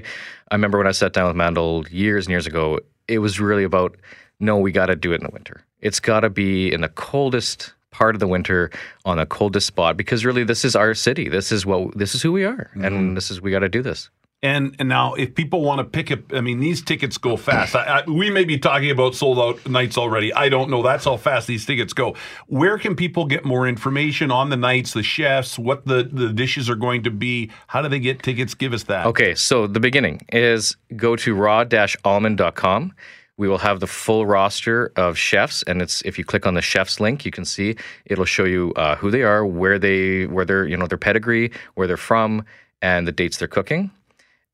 I 0.50 0.54
remember 0.54 0.78
when 0.78 0.87
I 0.87 0.92
sat 0.92 1.12
down 1.12 1.26
with 1.26 1.37
Mandel 1.37 1.85
years 1.90 2.26
and 2.26 2.30
years 2.30 2.46
ago, 2.46 2.78
it 3.09 3.18
was 3.18 3.40
really 3.40 3.64
about 3.64 3.96
no, 4.38 4.56
we 4.56 4.72
got 4.72 4.87
to 4.87 4.96
do 4.96 5.12
it 5.12 5.16
in 5.16 5.24
the 5.24 5.30
winter. 5.33 5.64
It's 5.80 6.00
got 6.00 6.20
to 6.20 6.30
be 6.30 6.72
in 6.72 6.80
the 6.80 6.88
coldest 6.88 7.74
part 7.90 8.14
of 8.14 8.20
the 8.20 8.26
winter 8.26 8.70
on 9.04 9.18
the 9.18 9.26
coldest 9.26 9.66
spot 9.66 9.96
because 9.96 10.24
really 10.24 10.44
this 10.44 10.64
is 10.64 10.74
our 10.74 10.94
city. 10.94 11.28
This 11.28 11.52
is 11.52 11.66
what 11.66 11.96
this 11.98 12.14
is 12.14 12.22
who 12.22 12.33
we 12.33 12.44
are, 12.44 12.70
and 12.74 12.83
mm-hmm. 12.85 13.14
this 13.14 13.30
is 13.30 13.42
we 13.42 13.50
got 13.50 13.59
to 13.59 13.68
do 13.68 13.83
this. 13.83 14.09
And, 14.42 14.74
and 14.79 14.88
now, 14.88 15.12
if 15.14 15.35
people 15.35 15.61
want 15.61 15.81
to 15.81 15.85
pick 15.85 16.11
up, 16.11 16.33
I 16.33 16.40
mean, 16.40 16.61
these 16.61 16.81
tickets 16.81 17.18
go 17.18 17.37
fast. 17.37 17.76
I, 17.76 18.00
I, 18.00 18.11
we 18.11 18.31
may 18.31 18.44
be 18.44 18.59
talking 18.59 18.90
about 18.90 19.14
sold 19.14 19.38
out 19.38 19.68
nights 19.68 19.98
already. 19.98 20.33
I 20.33 20.48
don't 20.48 20.70
know. 20.70 20.83
That's 20.83 21.05
how 21.05 21.18
fast 21.18 21.46
these 21.46 21.66
tickets 21.66 21.92
go. 21.92 22.16
Where 22.46 22.79
can 22.79 22.96
people 22.96 23.26
get 23.26 23.44
more 23.44 23.68
information 23.68 24.31
on 24.31 24.48
the 24.48 24.57
nights, 24.57 24.94
the 24.94 25.03
chefs, 25.03 25.59
what 25.59 25.85
the, 25.85 26.09
the 26.11 26.33
dishes 26.33 26.70
are 26.70 26.74
going 26.74 27.03
to 27.03 27.11
be? 27.11 27.50
How 27.66 27.83
do 27.83 27.90
they 27.90 28.00
get 28.00 28.22
tickets? 28.22 28.55
Give 28.55 28.72
us 28.72 28.85
that. 28.85 29.05
Okay, 29.07 29.35
so 29.35 29.66
the 29.66 29.81
beginning 29.81 30.22
is 30.33 30.74
go 30.96 31.16
to 31.16 31.35
raw-almond.com. 31.35 32.94
We 33.37 33.48
will 33.48 33.59
have 33.59 33.81
the 33.81 33.87
full 33.87 34.24
roster 34.24 34.92
of 34.96 35.18
chefs, 35.18 35.62
and 35.64 35.83
it's 35.83 36.00
if 36.03 36.18
you 36.18 36.24
click 36.24 36.46
on 36.46 36.55
the 36.55 36.62
chefs 36.62 36.98
link, 36.98 37.26
you 37.26 37.31
can 37.31 37.44
see 37.44 37.76
it'll 38.07 38.24
show 38.24 38.44
you 38.44 38.72
uh, 38.76 38.96
who 38.96 39.11
they 39.11 39.22
are, 39.22 39.44
where 39.44 39.79
they, 39.79 40.26
where 40.26 40.46
they're, 40.46 40.66
you 40.66 40.79
know, 40.79 40.87
their 40.87 40.98
pedigree, 40.98 41.50
where 41.74 41.87
they're 41.87 41.98
from, 41.98 42.44
and 42.81 43.07
the 43.07 43.12
dates 43.12 43.37
they're 43.37 43.48
cooking. 43.48 43.90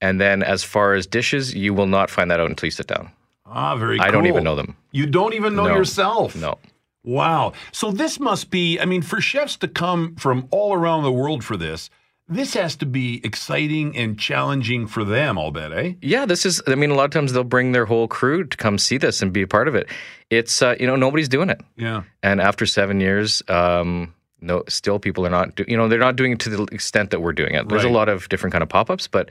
And 0.00 0.20
then, 0.20 0.42
as 0.42 0.62
far 0.62 0.94
as 0.94 1.06
dishes, 1.06 1.54
you 1.54 1.72
will 1.74 1.87
not 1.87 2.11
find 2.11 2.30
that 2.30 2.38
out 2.40 2.50
until 2.50 2.66
you 2.66 2.70
sit 2.70 2.87
down. 2.87 3.11
Ah, 3.46 3.76
very 3.76 3.98
cool. 3.98 4.06
I 4.06 4.11
don't 4.11 4.26
even 4.26 4.44
know 4.44 4.54
them. 4.56 4.76
You 4.92 5.06
don't 5.06 5.35
even 5.35 5.54
know 5.56 5.66
No. 5.68 5.74
yourself? 5.76 6.35
No. 6.37 6.59
Wow. 7.04 7.52
So 7.72 7.90
this 7.90 8.18
must 8.18 8.50
be, 8.50 8.78
I 8.80 8.85
mean, 8.85 9.00
for 9.02 9.20
chefs 9.20 9.56
to 9.59 9.68
come 9.68 10.16
from 10.16 10.48
all 10.50 10.74
around 10.74 11.04
the 11.04 11.12
world 11.12 11.44
for 11.44 11.56
this, 11.56 11.88
this 12.28 12.54
has 12.54 12.74
to 12.76 12.87
be 12.87 13.20
exciting 13.24 13.96
and 13.96 14.18
challenging 14.18 14.88
for 14.88 15.04
them, 15.04 15.38
I'll 15.38 15.52
bet, 15.52 15.72
eh? 15.72 15.92
Yeah, 16.02 16.26
this 16.26 16.44
is. 16.44 16.61
I 16.66 16.74
mean, 16.74 16.90
a 16.90 16.94
lot 16.94 17.04
of 17.04 17.12
times 17.12 17.32
they'll 17.32 17.44
bring 17.44 17.70
their 17.70 17.87
whole 17.87 18.09
crew 18.09 18.42
to 18.44 18.56
come 18.56 18.78
see 18.78 18.98
this 18.98 19.22
and 19.22 19.32
be 19.32 19.42
a 19.42 19.46
part 19.46 19.68
of 19.68 19.76
it. 19.76 19.87
It's 20.28 20.61
uh, 20.61 20.74
you 20.80 20.88
know 20.88 20.96
nobody's 20.96 21.28
doing 21.28 21.48
it. 21.50 21.61
Yeah. 21.76 22.02
And 22.24 22.40
after 22.40 22.66
seven 22.66 22.98
years, 23.00 23.44
um, 23.48 24.12
no, 24.40 24.64
still 24.68 24.98
people 24.98 25.24
are 25.24 25.30
not. 25.30 25.54
Do, 25.54 25.64
you 25.68 25.76
know, 25.76 25.87
they're 25.87 26.00
not 26.00 26.16
doing 26.16 26.32
it 26.32 26.40
to 26.40 26.50
the 26.50 26.64
extent 26.72 27.11
that 27.12 27.20
we're 27.22 27.32
doing 27.32 27.54
it. 27.54 27.68
There's 27.68 27.85
Right. 27.85 27.90
a 27.92 27.94
lot 27.94 28.09
of 28.09 28.28
different 28.28 28.52
kind 28.52 28.62
of 28.64 28.68
pop 28.68 28.90
ups, 28.90 29.06
but 29.06 29.30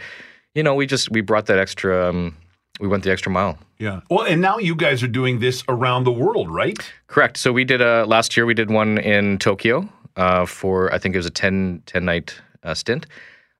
you 0.55 0.63
know, 0.63 0.73
we 0.73 0.87
just 0.87 1.11
we 1.11 1.21
brought 1.21 1.45
that 1.47 1.59
extra. 1.59 2.09
Um, 2.09 2.35
we 2.79 2.87
went 2.87 3.03
the 3.03 3.11
extra 3.11 3.31
mile. 3.31 3.57
Yeah. 3.77 4.01
Well, 4.09 4.25
and 4.25 4.41
now 4.41 4.57
you 4.57 4.75
guys 4.75 5.03
are 5.03 5.07
doing 5.07 5.39
this 5.39 5.63
around 5.69 6.05
the 6.05 6.11
world, 6.11 6.53
right? 6.53 6.77
Correct. 7.07 7.37
So 7.37 7.53
we 7.53 7.63
did 7.63 7.81
uh, 7.81 8.05
last 8.07 8.35
year. 8.35 8.45
We 8.45 8.53
did 8.53 8.69
one 8.69 8.97
in 8.97 9.37
Tokyo 9.37 9.87
uh, 10.15 10.45
for 10.45 10.93
I 10.93 10.97
think 10.97 11.15
it 11.15 11.19
was 11.19 11.25
a 11.25 11.31
10, 11.31 11.83
10 11.85 12.05
night 12.05 12.35
uh, 12.63 12.73
stint. 12.73 13.05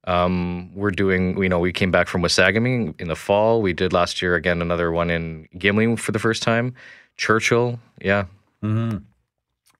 Um, 0.06 0.74
we're 0.76 0.92
doing. 0.92 1.42
You 1.42 1.50
know, 1.50 1.60
we 1.60 1.74
came 1.74 1.92
back 1.92 2.08
from 2.08 2.22
Wasagaming 2.22 3.00
in 3.00 3.08
the 3.08 3.16
fall. 3.16 3.62
We 3.62 3.74
did 3.74 3.94
last 3.94 4.22
year 4.22 4.36
again 4.36 4.62
another 4.62 4.92
one 4.92 5.10
in 5.10 5.48
Gimli 5.58 5.96
for 5.96 6.12
the 6.12 6.20
first 6.20 6.44
time. 6.44 6.74
Churchill, 7.18 7.80
yeah. 8.02 8.26
Mm-hmm. 8.64 8.98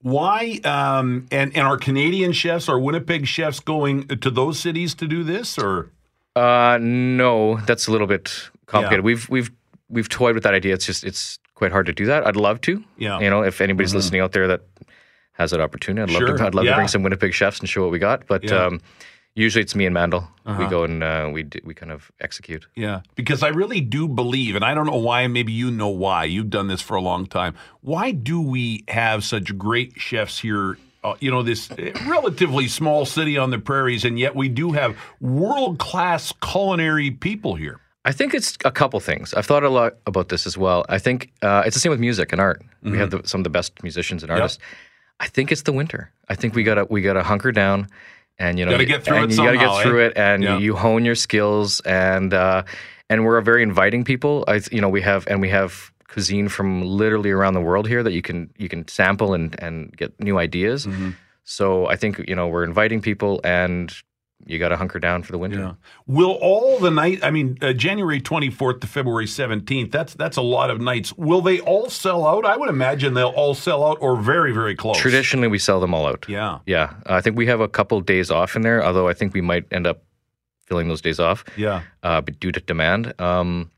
Why? 0.02 0.60
Um, 0.64 1.28
and 1.32 1.56
and 1.56 1.68
are 1.68 1.78
Canadian 1.78 2.32
chefs, 2.32 2.70
are 2.70 2.80
Winnipeg 2.80 3.28
chefs 3.28 3.60
going 3.60 4.08
to 4.08 4.32
those 4.32 4.60
cities 4.60 4.96
to 4.96 5.08
do 5.08 5.24
this, 5.24 5.58
or? 5.58 5.92
Uh, 6.36 6.78
no, 6.82 7.58
that's 7.66 7.88
a 7.88 7.92
little 7.92 8.08
bit 8.08 8.50
complicated. 8.66 9.04
Yeah. 9.04 9.06
We've 9.06 9.30
we've 9.30 9.52
we've 9.90 10.10
toyed 10.10 10.36
with 10.36 10.44
that 10.44 10.54
idea. 10.54 10.74
It's 10.74 10.86
just 10.86 11.04
it's 11.04 11.40
quite 11.56 11.72
hard 11.72 11.86
to 11.86 11.94
do 11.94 12.06
that. 12.08 12.28
I'd 12.28 12.36
love 12.36 12.60
to. 12.62 12.84
Yeah. 12.98 13.20
You 13.20 13.30
know, 13.30 13.42
if 13.44 13.62
anybody's 13.62 13.96
listening 13.96 14.22
out 14.22 14.34
there 14.34 14.48
that 14.48 14.62
has 15.34 15.52
that 15.52 15.62
opportunity, 15.62 16.02
I'd 16.02 16.10
love 16.20 16.28
Sure, 16.28 16.38
to. 16.38 16.46
I'd 16.46 16.56
love 16.56 16.66
yeah. 16.66 16.72
to 16.72 16.78
bring 16.78 16.88
some 16.88 17.04
Winnipeg 17.04 17.34
chefs 17.34 17.60
and 17.60 17.70
show 17.70 17.84
what 17.84 17.92
we 17.92 18.00
got. 18.00 18.28
But 18.28 18.44
Yeah. 18.44 18.66
um, 18.66 18.82
usually 19.36 19.62
it's 19.62 19.76
me 19.76 19.86
and 19.86 19.94
Mandel. 19.94 20.30
Uh-huh. 20.46 20.62
We 20.64 20.70
go 20.70 20.84
and 20.84 21.04
uh, 21.04 21.30
we 21.34 21.44
d- 21.44 21.62
we 21.64 21.74
kind 21.74 21.92
of 21.92 22.12
execute. 22.20 22.68
Yeah, 22.76 23.02
because 23.16 23.42
I 23.44 23.50
really 23.50 23.80
do 23.82 24.08
believe, 24.08 24.56
and 24.56 24.64
I 24.66 24.74
don't 24.74 24.86
know 24.88 24.98
why, 24.98 25.28
maybe 25.28 25.52
you 25.54 25.72
know 25.72 25.90
why, 25.90 26.26
you've 26.26 26.50
done 26.50 26.68
this 26.68 26.82
for 26.82 26.96
a 26.96 27.02
long 27.02 27.26
time. 27.28 27.56
Why 27.82 28.12
do 28.12 28.42
we 28.42 28.84
have 28.90 29.24
such 29.24 29.58
great 29.58 29.94
chefs 30.00 30.40
here? 30.40 30.78
Uh, 31.06 31.16
you 31.20 31.30
know, 31.30 31.44
this 31.44 31.70
uh, 31.70 31.92
relatively 32.08 32.68
small 32.68 33.06
city 33.06 33.38
on 33.38 33.52
the 33.52 33.60
prairies, 33.60 34.04
and 34.04 34.18
yet 34.18 34.36
we 34.36 34.50
do 34.50 34.72
have 34.72 34.98
world 35.22 35.78
class 35.78 36.34
culinary 36.42 37.12
people 37.12 37.54
here. 37.54 37.80
I 38.06 38.12
think 38.12 38.34
it's 38.34 38.58
a 38.66 38.72
couple 38.72 39.00
things. 39.00 39.34
I've 39.34 39.46
thought 39.46 39.64
a 39.64 39.70
lot 39.70 39.98
about 40.08 40.30
this 40.30 40.48
as 40.48 40.58
well. 40.58 40.84
I 40.90 40.98
think 40.98 41.32
uh, 41.44 41.64
it's 41.66 41.76
the 41.76 41.80
same 41.80 41.92
with 41.92 42.00
music 42.00 42.32
and 42.32 42.42
art. 42.42 42.62
We 42.82 42.98
have 42.98 43.12
the, 43.12 43.22
some 43.26 43.42
of 43.42 43.44
the 43.44 43.50
best 43.52 43.82
musicians 43.84 44.24
and 44.24 44.32
artists. 44.32 44.60
I 45.20 45.28
think 45.28 45.52
it's 45.52 45.62
the 45.64 45.74
winter. 45.74 46.12
I 46.28 46.36
think 46.36 46.56
we 46.56 46.64
gotta 46.64 46.86
we 46.90 47.02
gotta 47.02 47.24
hunker 47.24 47.52
down, 47.52 47.88
and 48.40 48.58
you 48.60 48.66
know, 48.66 48.72
Gotta 48.72 48.86
get 48.86 49.04
through 49.04 49.18
and 49.18 49.32
it 49.32 49.38
you 49.38 49.44
gotta 49.44 49.58
get 49.58 49.84
through 49.84 50.02
eh? 50.02 50.08
it, 50.08 50.14
and 50.18 50.44
Yeah. 50.44 50.58
you 50.58 50.76
hone 50.76 51.06
your 51.06 51.16
skills, 51.16 51.82
and 51.82 52.34
uh, 52.34 52.64
and 53.10 53.26
we're 53.26 53.38
a 53.38 53.44
very 53.44 53.64
inviting 53.64 54.04
people. 54.04 54.44
I 54.48 54.62
you 54.72 54.82
know 54.82 54.90
we 54.90 55.02
have 55.02 55.26
and 55.28 55.40
we 55.40 55.50
have 55.50 55.92
cuisine 56.08 56.48
from 56.50 56.82
literally 56.82 57.32
around 57.32 57.54
the 57.54 57.62
world 57.62 57.88
here 57.88 58.04
that 58.04 58.14
you 58.14 58.22
can 58.22 58.50
you 58.58 58.70
can 58.70 58.88
sample 58.88 59.34
and 59.34 59.56
and 59.62 59.96
get 59.98 60.18
new 60.20 60.38
ideas. 60.38 60.86
Mm-hmm. 60.86 61.12
So 61.44 61.88
I 61.88 61.96
think 61.96 62.20
you 62.28 62.36
know 62.36 62.48
we're 62.48 62.64
inviting 62.64 63.02
people, 63.02 63.40
and 63.44 63.94
you 64.46 64.60
got 64.60 64.70
to 64.70 64.78
hunker 64.78 65.00
down 65.00 65.24
for 65.24 65.32
the 65.32 65.38
winter. 65.38 65.60
Yeah. 65.60 65.74
Will 66.08 66.38
all 66.42 66.78
the 66.80 66.92
night? 66.92 67.20
I 67.24 67.32
mean, 67.32 67.58
uh, 67.62 67.74
January 67.74 68.20
twenty 68.22 68.50
fourth 68.50 68.80
to 68.82 68.88
February 68.88 69.28
seventeenth. 69.28 69.92
That's 69.92 70.14
that's 70.14 70.38
a 70.38 70.42
lot 70.42 70.70
of 70.70 70.82
nights. 70.82 71.14
Will 71.18 71.42
they 71.42 71.60
all 71.62 71.90
sell 71.90 72.26
out? 72.28 72.46
I 72.46 72.58
would 72.58 72.70
imagine 72.70 73.14
they'll 73.14 73.30
all 73.30 73.54
sell 73.56 73.84
out, 73.86 73.98
or 74.02 74.16
very 74.18 74.52
very 74.54 74.76
close. 74.76 74.98
Traditionally, 74.98 75.48
we 75.48 75.60
sell 75.60 75.80
them 75.80 75.94
all 75.94 76.06
out. 76.08 76.26
Yeah. 76.28 76.60
Yeah, 76.66 76.94
I 77.06 77.22
think 77.22 77.38
we 77.38 77.46
have 77.48 77.62
a 77.62 77.68
couple 77.68 78.00
days 78.02 78.30
off 78.32 78.56
in 78.56 78.62
there. 78.62 78.84
Although 78.84 79.08
I 79.08 79.14
think 79.14 79.34
we 79.34 79.42
might 79.42 79.66
end 79.72 79.88
up 79.88 80.04
filling 80.68 80.88
those 80.88 81.02
days 81.02 81.20
off 81.20 81.44
Yeah. 81.56 81.84
uh, 82.02 82.22
but 82.22 82.40
due 82.40 82.52
to 82.52 82.60
demand. 82.60 83.14
Um, 83.22 83.70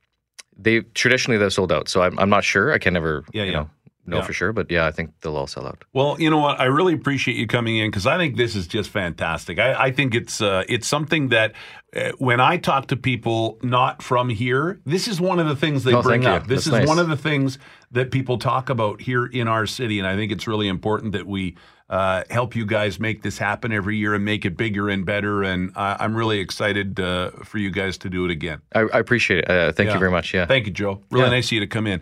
they 0.57 0.81
traditionally 0.93 1.37
they're 1.37 1.49
sold 1.49 1.71
out, 1.71 1.87
so 1.89 2.01
I'm 2.01 2.17
I'm 2.19 2.29
not 2.29 2.43
sure. 2.43 2.71
I 2.73 2.77
can 2.77 2.93
never 2.93 3.23
Yeah, 3.33 3.43
you 3.43 3.51
yeah. 3.51 3.57
know 3.59 3.69
know 4.07 4.17
Yeah. 4.17 4.23
for 4.23 4.33
sure, 4.33 4.53
but 4.53 4.71
yeah, 4.71 4.85
I 4.85 4.91
think 4.91 5.11
they'll 5.21 5.35
all 5.35 5.47
sell 5.47 5.67
out. 5.67 5.83
Well, 5.93 6.15
you 6.19 6.29
know 6.29 6.37
what? 6.39 6.59
I 6.59 6.65
really 6.65 6.93
appreciate 6.93 7.37
you 7.37 7.45
coming 7.47 7.77
in 7.77 7.89
because 7.91 8.07
I 8.07 8.17
think 8.17 8.37
this 8.37 8.55
is 8.55 8.67
just 8.67 8.89
fantastic. 8.89 9.59
I, 9.59 9.85
I 9.85 9.91
think 9.91 10.15
it's 10.15 10.41
uh, 10.41 10.63
it's 10.69 10.87
something 10.87 11.29
that 11.29 11.53
uh, 11.95 12.11
when 12.17 12.39
I 12.39 12.57
talk 12.57 12.87
to 12.87 12.95
people 12.95 13.59
not 13.63 14.01
from 14.01 14.29
here, 14.29 14.79
this 14.85 15.07
is 15.07 15.19
one 15.21 15.39
of 15.39 15.47
the 15.47 15.55
things 15.55 15.83
they 15.83 15.93
Oh, 15.93 16.01
bring 16.01 16.25
up. 16.25 16.47
This 16.47 16.65
That's 16.65 16.67
is 16.67 16.71
nice. 16.73 16.87
one 16.87 16.99
of 16.99 17.07
the 17.09 17.17
things 17.17 17.59
that 17.91 18.11
people 18.11 18.37
talk 18.37 18.69
about 18.69 19.01
here 19.01 19.25
in 19.25 19.47
our 19.47 19.65
city, 19.65 19.97
and 19.99 20.07
I 20.07 20.15
think 20.15 20.31
it's 20.31 20.47
really 20.47 20.67
important 20.67 21.11
that 21.13 21.27
we. 21.27 21.55
Uh, 21.89 22.21
help 22.29 22.53
you 22.53 22.65
guys 22.65 22.99
make 22.99 23.21
this 23.21 23.37
happen 23.37 23.71
every 23.71 23.95
year 23.95 24.13
and 24.13 24.25
make 24.25 24.43
it 24.43 24.57
bigger 24.57 24.89
and 24.89 25.05
better. 25.05 25.41
And 25.41 25.71
I, 25.73 25.95
I'm 26.01 26.17
really 26.17 26.39
excited 26.39 26.99
uh, 26.99 27.31
for 27.45 27.59
you 27.59 27.71
guys 27.71 27.97
to 27.99 28.09
do 28.09 28.25
it 28.25 28.31
again. 28.31 28.59
I, 28.75 28.81
I 28.81 28.99
appreciate 28.99 29.45
it. 29.45 29.49
Uh, 29.49 29.71
thank 29.71 29.87
Yeah. 29.87 29.93
you 29.93 29.99
very 29.99 30.11
much. 30.11 30.33
Yeah. 30.33 30.45
Thank 30.47 30.65
you, 30.65 30.73
Joe. 30.73 31.01
Really 31.11 31.27
Yeah. 31.27 31.31
nice 31.31 31.45
of 31.47 31.51
you 31.53 31.59
to 31.61 31.67
come 31.67 31.87
in. 31.87 32.01